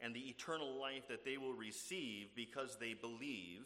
and 0.00 0.14
the 0.14 0.28
eternal 0.28 0.80
life 0.80 1.06
that 1.08 1.24
they 1.24 1.36
will 1.36 1.54
receive 1.54 2.34
because 2.34 2.76
they 2.78 2.94
believe. 2.94 3.62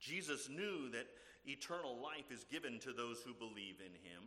Jesus 0.00 0.48
knew 0.48 0.88
that 0.90 1.06
eternal 1.46 2.00
life 2.02 2.30
is 2.30 2.44
given 2.44 2.78
to 2.80 2.92
those 2.92 3.20
who 3.24 3.34
believe 3.34 3.76
in 3.80 3.92
him. 3.92 4.22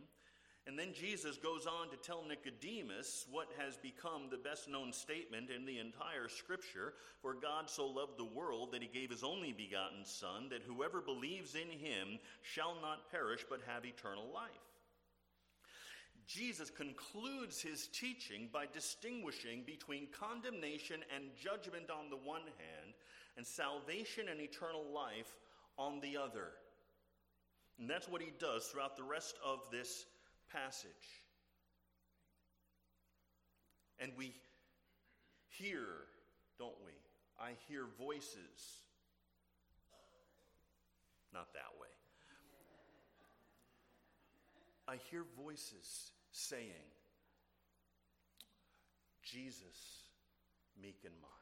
And 0.70 0.78
then 0.78 0.92
Jesus 0.94 1.36
goes 1.36 1.66
on 1.66 1.90
to 1.90 1.96
tell 1.96 2.22
Nicodemus 2.22 3.26
what 3.28 3.48
has 3.58 3.76
become 3.76 4.28
the 4.30 4.36
best 4.36 4.68
known 4.68 4.92
statement 4.92 5.50
in 5.50 5.66
the 5.66 5.80
entire 5.80 6.28
scripture 6.28 6.94
For 7.20 7.34
God 7.34 7.68
so 7.68 7.88
loved 7.88 8.16
the 8.16 8.24
world 8.24 8.70
that 8.70 8.80
he 8.80 8.86
gave 8.86 9.10
his 9.10 9.24
only 9.24 9.52
begotten 9.52 10.04
Son, 10.04 10.48
that 10.50 10.62
whoever 10.62 11.00
believes 11.00 11.56
in 11.56 11.76
him 11.76 12.20
shall 12.42 12.76
not 12.80 13.10
perish 13.10 13.44
but 13.50 13.58
have 13.66 13.84
eternal 13.84 14.30
life. 14.32 14.48
Jesus 16.28 16.70
concludes 16.70 17.60
his 17.60 17.88
teaching 17.88 18.48
by 18.52 18.66
distinguishing 18.72 19.64
between 19.66 20.06
condemnation 20.12 21.00
and 21.12 21.34
judgment 21.34 21.90
on 21.90 22.10
the 22.10 22.16
one 22.16 22.42
hand, 22.42 22.94
and 23.36 23.44
salvation 23.44 24.28
and 24.30 24.40
eternal 24.40 24.84
life 24.94 25.34
on 25.76 25.98
the 25.98 26.16
other. 26.16 26.52
And 27.80 27.90
that's 27.90 28.08
what 28.08 28.22
he 28.22 28.30
does 28.38 28.66
throughout 28.66 28.96
the 28.96 29.02
rest 29.02 29.34
of 29.44 29.62
this 29.72 30.06
passage. 30.52 31.22
And 33.98 34.12
we 34.16 34.34
hear, 35.48 35.80
don't 36.58 36.76
we? 36.84 36.92
I 37.38 37.52
hear 37.68 37.84
voices. 37.98 38.84
Not 41.32 41.52
that 41.54 41.78
way. 41.80 41.88
I 44.88 44.96
hear 45.10 45.24
voices 45.36 46.12
saying, 46.32 46.90
Jesus, 49.22 50.08
meek 50.80 50.98
and 51.04 51.14
mild. 51.20 51.34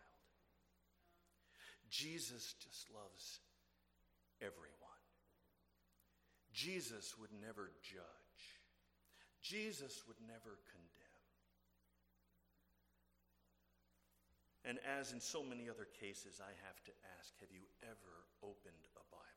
Jesus 1.88 2.54
just 2.60 2.88
loves 2.92 3.40
everyone. 4.42 4.74
Jesus 6.52 7.14
would 7.18 7.30
never 7.40 7.70
judge. 7.82 8.27
Jesus 9.42 10.02
would 10.06 10.20
never 10.26 10.58
condemn. 10.68 11.08
And 14.64 14.78
as 14.84 15.12
in 15.12 15.20
so 15.20 15.42
many 15.42 15.70
other 15.70 15.88
cases, 15.98 16.42
I 16.42 16.52
have 16.66 16.84
to 16.84 16.92
ask 17.18 17.32
have 17.40 17.50
you 17.50 17.62
ever 17.82 18.26
opened 18.42 18.84
a 18.96 19.04
Bible? 19.10 19.28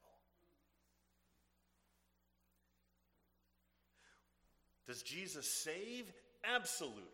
Does 4.87 5.03
Jesus 5.03 5.47
save? 5.63 6.11
Absolutely. 6.43 7.05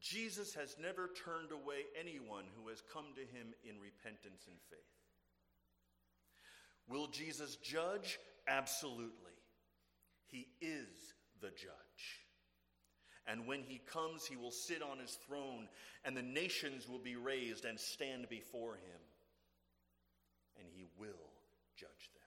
Jesus 0.00 0.52
has 0.54 0.74
never 0.82 1.10
turned 1.24 1.52
away 1.52 1.84
anyone 1.98 2.44
who 2.56 2.68
has 2.70 2.82
come 2.92 3.14
to 3.14 3.20
him 3.20 3.54
in 3.62 3.80
repentance 3.80 4.46
and 4.48 4.58
faith. 4.68 4.80
Will 6.88 7.06
Jesus 7.06 7.56
judge? 7.56 8.18
Absolutely. 8.48 9.31
He 10.32 10.48
is 10.62 10.88
the 11.42 11.50
judge. 11.50 12.22
And 13.26 13.46
when 13.46 13.62
he 13.62 13.80
comes, 13.86 14.24
he 14.24 14.36
will 14.36 14.50
sit 14.50 14.82
on 14.82 14.98
his 14.98 15.12
throne, 15.26 15.68
and 16.04 16.16
the 16.16 16.22
nations 16.22 16.88
will 16.88 16.98
be 16.98 17.14
raised 17.16 17.64
and 17.64 17.78
stand 17.78 18.28
before 18.28 18.74
him, 18.74 19.00
and 20.58 20.66
he 20.74 20.86
will 20.98 21.30
judge 21.76 22.10
them. 22.14 22.22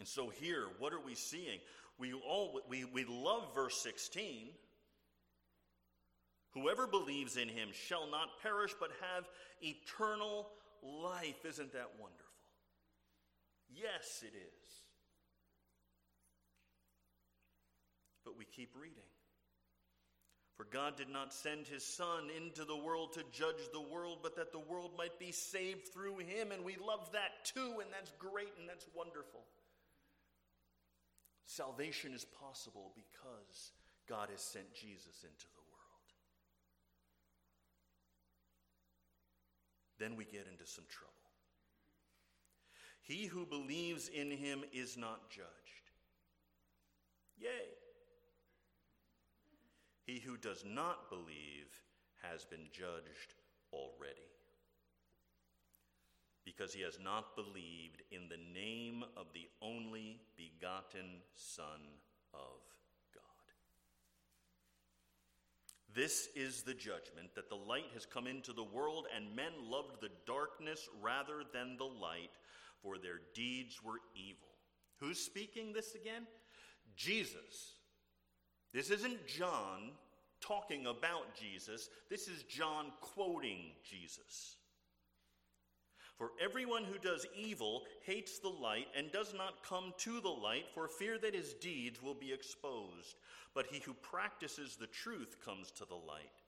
And 0.00 0.08
so, 0.08 0.30
here, 0.30 0.64
what 0.78 0.92
are 0.92 1.00
we 1.04 1.14
seeing? 1.14 1.60
We, 1.98 2.14
all, 2.14 2.60
we, 2.68 2.84
we 2.86 3.04
love 3.04 3.54
verse 3.54 3.80
16. 3.82 4.48
Whoever 6.54 6.86
believes 6.86 7.36
in 7.36 7.48
him 7.48 7.68
shall 7.72 8.10
not 8.10 8.40
perish 8.42 8.72
but 8.80 8.90
have 9.14 9.28
eternal 9.60 10.48
life. 10.82 11.44
Isn't 11.44 11.72
that 11.72 11.90
wonderful? 12.00 12.27
Yes, 13.68 14.22
it 14.22 14.36
is. 14.36 14.70
But 18.24 18.36
we 18.36 18.44
keep 18.44 18.70
reading. 18.78 19.08
For 20.56 20.64
God 20.64 20.96
did 20.96 21.08
not 21.08 21.32
send 21.32 21.68
his 21.68 21.84
Son 21.84 22.30
into 22.36 22.64
the 22.64 22.76
world 22.76 23.12
to 23.12 23.22
judge 23.30 23.62
the 23.72 23.80
world, 23.80 24.18
but 24.24 24.34
that 24.36 24.50
the 24.50 24.58
world 24.58 24.90
might 24.98 25.16
be 25.18 25.30
saved 25.30 25.88
through 25.94 26.18
him. 26.18 26.50
And 26.52 26.64
we 26.64 26.76
love 26.76 27.12
that 27.12 27.44
too, 27.44 27.78
and 27.80 27.92
that's 27.92 28.10
great 28.18 28.52
and 28.58 28.68
that's 28.68 28.86
wonderful. 28.94 29.44
Salvation 31.44 32.12
is 32.12 32.24
possible 32.24 32.92
because 32.96 33.72
God 34.08 34.30
has 34.30 34.42
sent 34.42 34.74
Jesus 34.74 35.22
into 35.22 35.46
the 35.54 35.62
world. 35.70 36.08
Then 40.00 40.16
we 40.16 40.24
get 40.24 40.46
into 40.50 40.66
some 40.66 40.84
trouble. 40.90 41.17
He 43.08 43.24
who 43.24 43.46
believes 43.46 44.08
in 44.08 44.30
him 44.30 44.62
is 44.70 44.98
not 44.98 45.30
judged. 45.30 45.48
Yay! 47.38 47.48
He 50.04 50.20
who 50.20 50.36
does 50.36 50.62
not 50.66 51.08
believe 51.08 51.66
has 52.22 52.44
been 52.44 52.68
judged 52.70 53.34
already 53.72 54.28
because 56.44 56.72
he 56.72 56.82
has 56.82 56.98
not 57.02 57.36
believed 57.36 58.02
in 58.10 58.28
the 58.28 58.38
name 58.54 59.04
of 59.16 59.26
the 59.34 59.48
only 59.60 60.20
begotten 60.36 61.20
Son 61.34 61.80
of 62.32 62.60
God. 63.14 63.22
This 65.94 66.28
is 66.34 66.62
the 66.62 66.74
judgment 66.74 67.34
that 67.34 67.48
the 67.48 67.54
light 67.54 67.90
has 67.92 68.06
come 68.06 68.26
into 68.26 68.52
the 68.52 68.64
world, 68.64 69.06
and 69.14 69.36
men 69.36 69.52
loved 69.62 70.00
the 70.00 70.10
darkness 70.26 70.88
rather 71.02 71.42
than 71.52 71.76
the 71.76 71.84
light, 71.84 72.30
for 72.82 72.98
their 72.98 73.20
deeds 73.34 73.82
were 73.82 74.00
evil. 74.14 74.48
Who's 75.00 75.18
speaking 75.18 75.72
this 75.72 75.94
again? 75.94 76.26
Jesus. 76.96 77.74
This 78.72 78.90
isn't 78.90 79.26
John 79.26 79.92
talking 80.40 80.86
about 80.86 81.34
Jesus, 81.34 81.88
this 82.10 82.28
is 82.28 82.42
John 82.44 82.92
quoting 83.00 83.72
Jesus. 83.88 84.56
For 86.16 86.30
everyone 86.42 86.82
who 86.82 86.98
does 86.98 87.26
evil 87.36 87.84
hates 88.04 88.40
the 88.40 88.48
light 88.48 88.88
and 88.96 89.12
does 89.12 89.32
not 89.34 89.62
come 89.62 89.94
to 89.98 90.20
the 90.20 90.28
light 90.28 90.66
for 90.74 90.88
fear 90.88 91.16
that 91.18 91.34
his 91.34 91.54
deeds 91.54 92.02
will 92.02 92.14
be 92.14 92.32
exposed. 92.32 93.16
But 93.54 93.66
he 93.66 93.78
who 93.78 93.94
practices 93.94 94.76
the 94.76 94.88
truth 94.88 95.36
comes 95.44 95.70
to 95.72 95.84
the 95.84 95.94
light, 95.94 96.42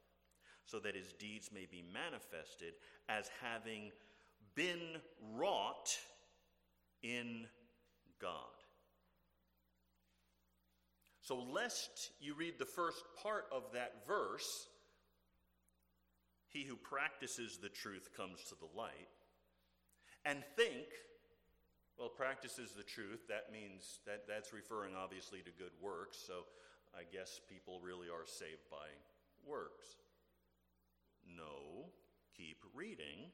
so 0.65 0.81
that 0.81 0.97
his 0.97 1.13
deeds 1.13 1.51
may 1.55 1.67
be 1.71 1.85
manifested 1.93 2.75
as 3.09 3.31
having 3.41 3.93
been 4.57 4.99
wrought 5.35 5.97
in 7.21 7.47
God. 8.21 8.35
So, 11.23 11.37
lest 11.53 12.11
you 12.21 12.35
read 12.35 12.55
the 12.59 12.65
first 12.65 13.05
part 13.23 13.45
of 13.53 13.63
that 13.75 14.07
verse, 14.07 14.67
he 16.49 16.65
who 16.65 16.77
practices 16.77 17.59
the 17.63 17.69
truth 17.69 18.09
comes 18.17 18.43
to 18.49 18.55
the 18.59 18.79
light 18.79 19.09
and 20.25 20.43
think, 20.57 20.87
well, 21.97 22.09
practices 22.09 22.73
the 22.77 22.83
truth, 22.83 23.29
that 23.29 23.53
means 23.53 24.01
that 24.07 24.27
that's 24.27 24.53
referring 24.53 24.95
obviously 24.97 25.41
to 25.41 25.51
good 25.57 25.73
works, 25.81 26.19
so 26.27 26.45
I 26.95 27.03
guess 27.13 27.41
people 27.49 27.79
really 27.83 28.09
are 28.09 28.27
saved 28.27 28.67
by 28.71 28.89
works. 29.47 29.87
No, 31.25 31.93
keep 32.37 32.59
reading. 32.75 33.31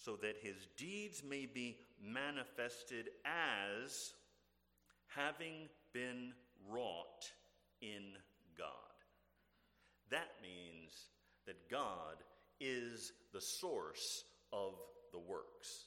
So 0.00 0.16
that 0.22 0.36
his 0.42 0.56
deeds 0.76 1.22
may 1.22 1.46
be 1.46 1.78
manifested 2.02 3.10
as 3.24 4.12
having 5.08 5.68
been 5.92 6.32
wrought 6.68 7.30
in 7.80 8.02
God. 8.56 8.66
That 10.10 10.30
means 10.42 10.92
that 11.46 11.70
God 11.70 12.16
is 12.60 13.12
the 13.32 13.40
source 13.40 14.24
of 14.52 14.74
the 15.12 15.18
works. 15.18 15.86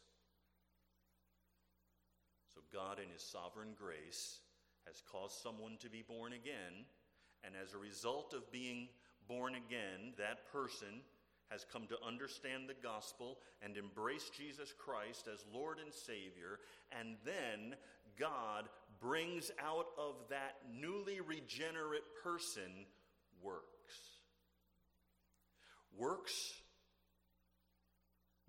So, 2.54 2.62
God, 2.72 3.00
in 3.00 3.10
His 3.12 3.24
sovereign 3.24 3.76
grace, 3.78 4.40
has 4.86 5.02
caused 5.12 5.42
someone 5.42 5.78
to 5.80 5.90
be 5.90 6.04
born 6.08 6.34
again, 6.34 6.86
and 7.44 7.56
as 7.62 7.74
a 7.74 7.78
result 7.78 8.34
of 8.34 8.52
being 8.52 8.90
born 9.28 9.56
again, 9.56 10.14
that 10.18 10.52
person 10.52 11.02
has 11.54 11.66
come 11.72 11.86
to 11.88 11.98
understand 12.06 12.68
the 12.68 12.82
gospel 12.82 13.38
and 13.62 13.78
embrace 13.78 14.32
Jesus 14.36 14.74
Christ 14.76 15.30
as 15.32 15.46
Lord 15.54 15.78
and 15.78 15.94
Savior, 15.94 16.60
and 17.00 17.16
then 17.24 17.78
God 18.20 18.66
brings 19.00 19.52
out 19.62 19.86
of 19.98 20.16
that 20.30 20.56
newly 20.82 21.22
regenerate 21.22 22.10
person 22.24 22.88
works. 23.42 23.64
Works 25.96 26.54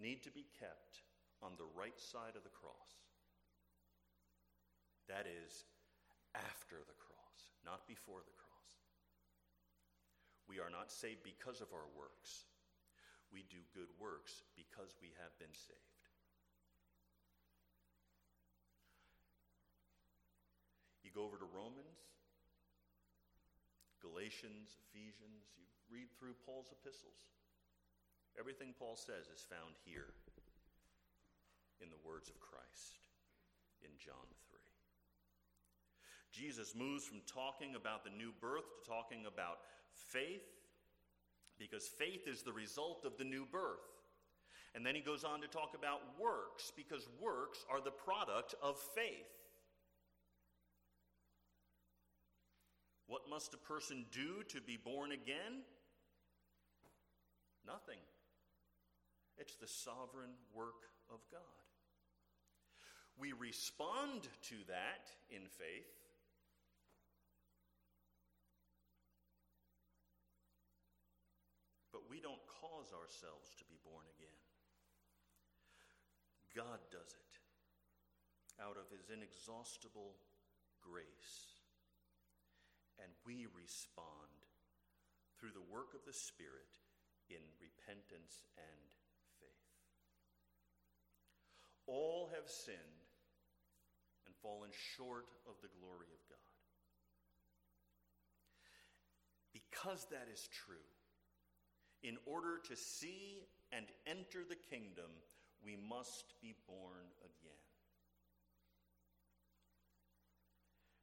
need 0.00 0.22
to 0.24 0.30
be 0.30 0.46
kept 0.58 1.04
on 1.42 1.52
the 1.58 1.68
right 1.78 1.98
side 2.00 2.36
of 2.36 2.42
the 2.42 2.56
cross. 2.56 2.72
That 5.08 5.26
is, 5.28 5.64
after 6.34 6.80
the 6.88 6.96
cross, 6.96 7.40
not 7.66 7.86
before 7.86 8.24
the 8.24 8.32
cross. 8.32 8.44
We 10.48 10.58
are 10.60 10.70
not 10.70 10.90
saved 10.90 11.20
because 11.22 11.60
of 11.60 11.68
our 11.72 11.88
works. 11.96 12.48
We 13.34 13.42
do 13.50 13.58
good 13.74 13.90
works 13.98 14.46
because 14.54 14.94
we 15.02 15.10
have 15.18 15.34
been 15.42 15.50
saved. 15.50 16.06
You 21.02 21.10
go 21.10 21.26
over 21.26 21.34
to 21.42 21.50
Romans, 21.50 21.98
Galatians, 23.98 24.78
Ephesians, 24.86 25.50
you 25.58 25.66
read 25.90 26.14
through 26.14 26.38
Paul's 26.46 26.70
epistles. 26.70 27.26
Everything 28.38 28.70
Paul 28.78 28.94
says 28.94 29.26
is 29.26 29.42
found 29.42 29.74
here 29.82 30.14
in 31.82 31.90
the 31.90 31.98
words 32.06 32.30
of 32.30 32.38
Christ 32.38 33.02
in 33.82 33.90
John 33.98 34.30
3. 34.50 34.62
Jesus 36.30 36.74
moves 36.74 37.02
from 37.02 37.22
talking 37.26 37.74
about 37.74 38.02
the 38.02 38.14
new 38.14 38.30
birth 38.40 38.66
to 38.70 38.80
talking 38.86 39.26
about 39.26 39.66
faith 39.92 40.46
because 41.58 41.86
faith 41.86 42.26
is 42.26 42.42
the 42.42 42.52
result 42.52 43.04
of 43.04 43.16
the 43.16 43.24
new 43.24 43.46
birth. 43.50 43.78
And 44.74 44.84
then 44.84 44.94
he 44.94 45.00
goes 45.00 45.22
on 45.22 45.40
to 45.40 45.46
talk 45.46 45.74
about 45.76 46.00
works 46.18 46.72
because 46.76 47.08
works 47.20 47.64
are 47.70 47.80
the 47.80 47.92
product 47.92 48.54
of 48.62 48.76
faith. 48.94 49.30
What 53.06 53.22
must 53.30 53.54
a 53.54 53.58
person 53.58 54.06
do 54.10 54.42
to 54.48 54.60
be 54.60 54.76
born 54.76 55.12
again? 55.12 55.62
Nothing. 57.66 57.98
It's 59.38 59.54
the 59.56 59.68
sovereign 59.68 60.34
work 60.54 60.90
of 61.10 61.20
God. 61.30 61.40
We 63.18 63.32
respond 63.32 64.22
to 64.48 64.56
that 64.66 65.10
in 65.30 65.42
faith. 65.42 66.03
But 71.94 72.10
we 72.10 72.18
don't 72.18 72.42
cause 72.50 72.90
ourselves 72.90 73.54
to 73.62 73.64
be 73.70 73.78
born 73.86 74.02
again. 74.18 74.42
God 76.50 76.82
does 76.90 77.14
it 77.14 77.32
out 78.58 78.74
of 78.74 78.90
his 78.90 79.14
inexhaustible 79.14 80.18
grace. 80.82 81.62
And 82.98 83.10
we 83.22 83.46
respond 83.54 84.34
through 85.38 85.54
the 85.54 85.70
work 85.70 85.94
of 85.94 86.02
the 86.02 86.14
Spirit 86.14 86.82
in 87.30 87.42
repentance 87.62 88.42
and 88.58 88.86
faith. 89.38 89.64
all 91.86 92.30
have 92.34 92.48
sinned 92.48 93.02
and 94.26 94.34
fallen 94.42 94.70
short 94.96 95.28
of 95.46 95.54
the 95.60 95.72
glory 95.80 96.08
of 96.12 96.22
God. 96.28 96.54
Because 99.52 100.06
that 100.10 100.28
is 100.32 100.48
true, 100.48 100.88
in 102.04 102.20
order 102.28 102.60
to 102.68 102.76
see 102.76 103.40
and 103.72 103.88
enter 104.04 104.44
the 104.44 104.60
kingdom, 104.68 105.08
we 105.64 105.80
must 105.80 106.36
be 106.44 106.52
born 106.68 107.08
again. 107.24 107.64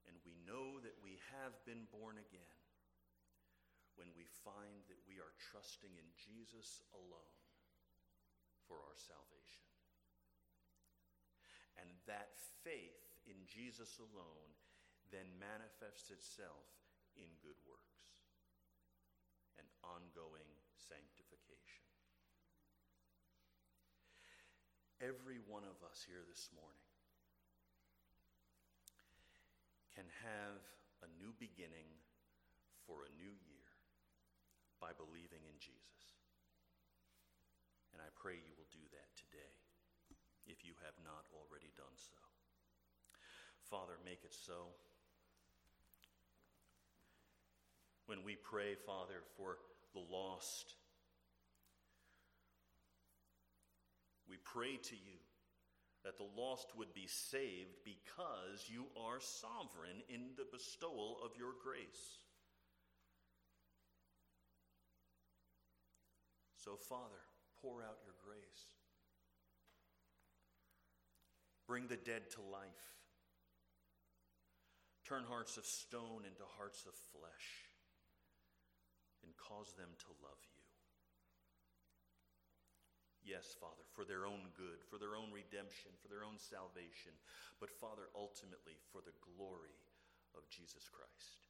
And 0.05 0.13
we 0.21 0.37
know 0.45 0.77
that 0.85 1.01
we 1.01 1.17
have 1.33 1.57
been 1.65 1.89
born 1.89 2.21
again 2.21 2.61
when 3.97 4.13
we 4.13 4.29
find 4.45 4.85
that 4.93 5.01
we 5.09 5.17
are 5.17 5.33
trusting 5.49 5.89
in 5.97 6.07
Jesus 6.21 6.85
alone 6.93 7.41
for 8.69 8.77
our 8.77 8.95
salvation. 8.95 9.65
And 11.81 11.89
that 12.05 12.37
faith 12.61 13.17
in 13.25 13.41
Jesus 13.49 13.97
alone 13.97 14.53
then 15.09 15.25
manifests 15.41 16.13
itself 16.13 16.69
in 17.17 17.27
good 17.41 17.57
works 17.65 18.05
and 19.57 19.65
ongoing 19.81 20.60
sanctification. 20.91 21.87
Every 24.99 25.39
one 25.47 25.63
of 25.63 25.79
us 25.87 26.03
here 26.03 26.27
this 26.27 26.51
morning 26.51 26.91
can 29.95 30.03
have 30.27 30.59
a 31.07 31.09
new 31.15 31.31
beginning 31.39 31.87
for 32.83 33.07
a 33.07 33.15
new 33.15 33.31
year 33.47 33.71
by 34.83 34.91
believing 34.91 35.47
in 35.47 35.55
Jesus. 35.63 36.19
And 37.95 38.03
I 38.03 38.11
pray 38.19 38.35
you 38.35 38.51
will 38.59 38.67
do 38.67 38.83
that 38.91 39.09
today 39.15 39.55
if 40.43 40.67
you 40.67 40.75
have 40.83 40.99
not 41.07 41.23
already 41.31 41.71
done 41.79 41.95
so. 41.95 42.19
Father, 43.63 43.95
make 44.03 44.27
it 44.27 44.35
so. 44.35 44.75
When 48.11 48.27
we 48.27 48.35
pray, 48.35 48.75
Father, 48.75 49.23
for 49.39 49.55
the 49.95 50.03
lost, 50.03 50.75
we 54.31 54.37
pray 54.45 54.77
to 54.77 54.95
you 54.95 55.19
that 56.05 56.17
the 56.17 56.41
lost 56.41 56.71
would 56.77 56.93
be 56.93 57.05
saved 57.05 57.75
because 57.83 58.71
you 58.71 58.85
are 58.95 59.19
sovereign 59.19 60.01
in 60.07 60.31
the 60.37 60.47
bestowal 60.49 61.19
of 61.23 61.31
your 61.37 61.51
grace. 61.61 62.23
So, 66.55 66.77
Father, 66.77 67.21
pour 67.61 67.83
out 67.83 67.99
your 68.05 68.15
grace. 68.23 68.71
Bring 71.67 71.87
the 71.87 71.97
dead 71.97 72.31
to 72.35 72.41
life. 72.41 72.87
Turn 75.05 75.23
hearts 75.27 75.57
of 75.57 75.65
stone 75.65 76.23
into 76.25 76.43
hearts 76.57 76.85
of 76.87 76.93
flesh 77.11 77.67
and 79.23 79.33
cause 79.35 79.73
them 79.73 79.89
to 79.99 80.07
love 80.23 80.39
you. 80.43 80.50
Yes, 83.21 83.53
Father, 83.53 83.85
for 83.93 84.03
their 84.03 84.25
own 84.25 84.49
good, 84.57 84.81
for 84.89 84.97
their 84.97 85.13
own 85.13 85.29
redemption, 85.29 85.93
for 86.01 86.09
their 86.09 86.25
own 86.25 86.41
salvation, 86.41 87.13
but 87.61 87.69
Father, 87.69 88.09
ultimately 88.17 88.81
for 88.89 89.01
the 89.05 89.13
glory 89.21 89.77
of 90.33 90.49
Jesus 90.49 90.89
Christ. 90.89 91.45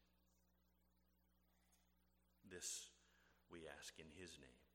This 2.43 2.91
we 3.47 3.67
ask 3.80 3.95
in 3.99 4.11
his 4.19 4.36
name. 4.39 4.70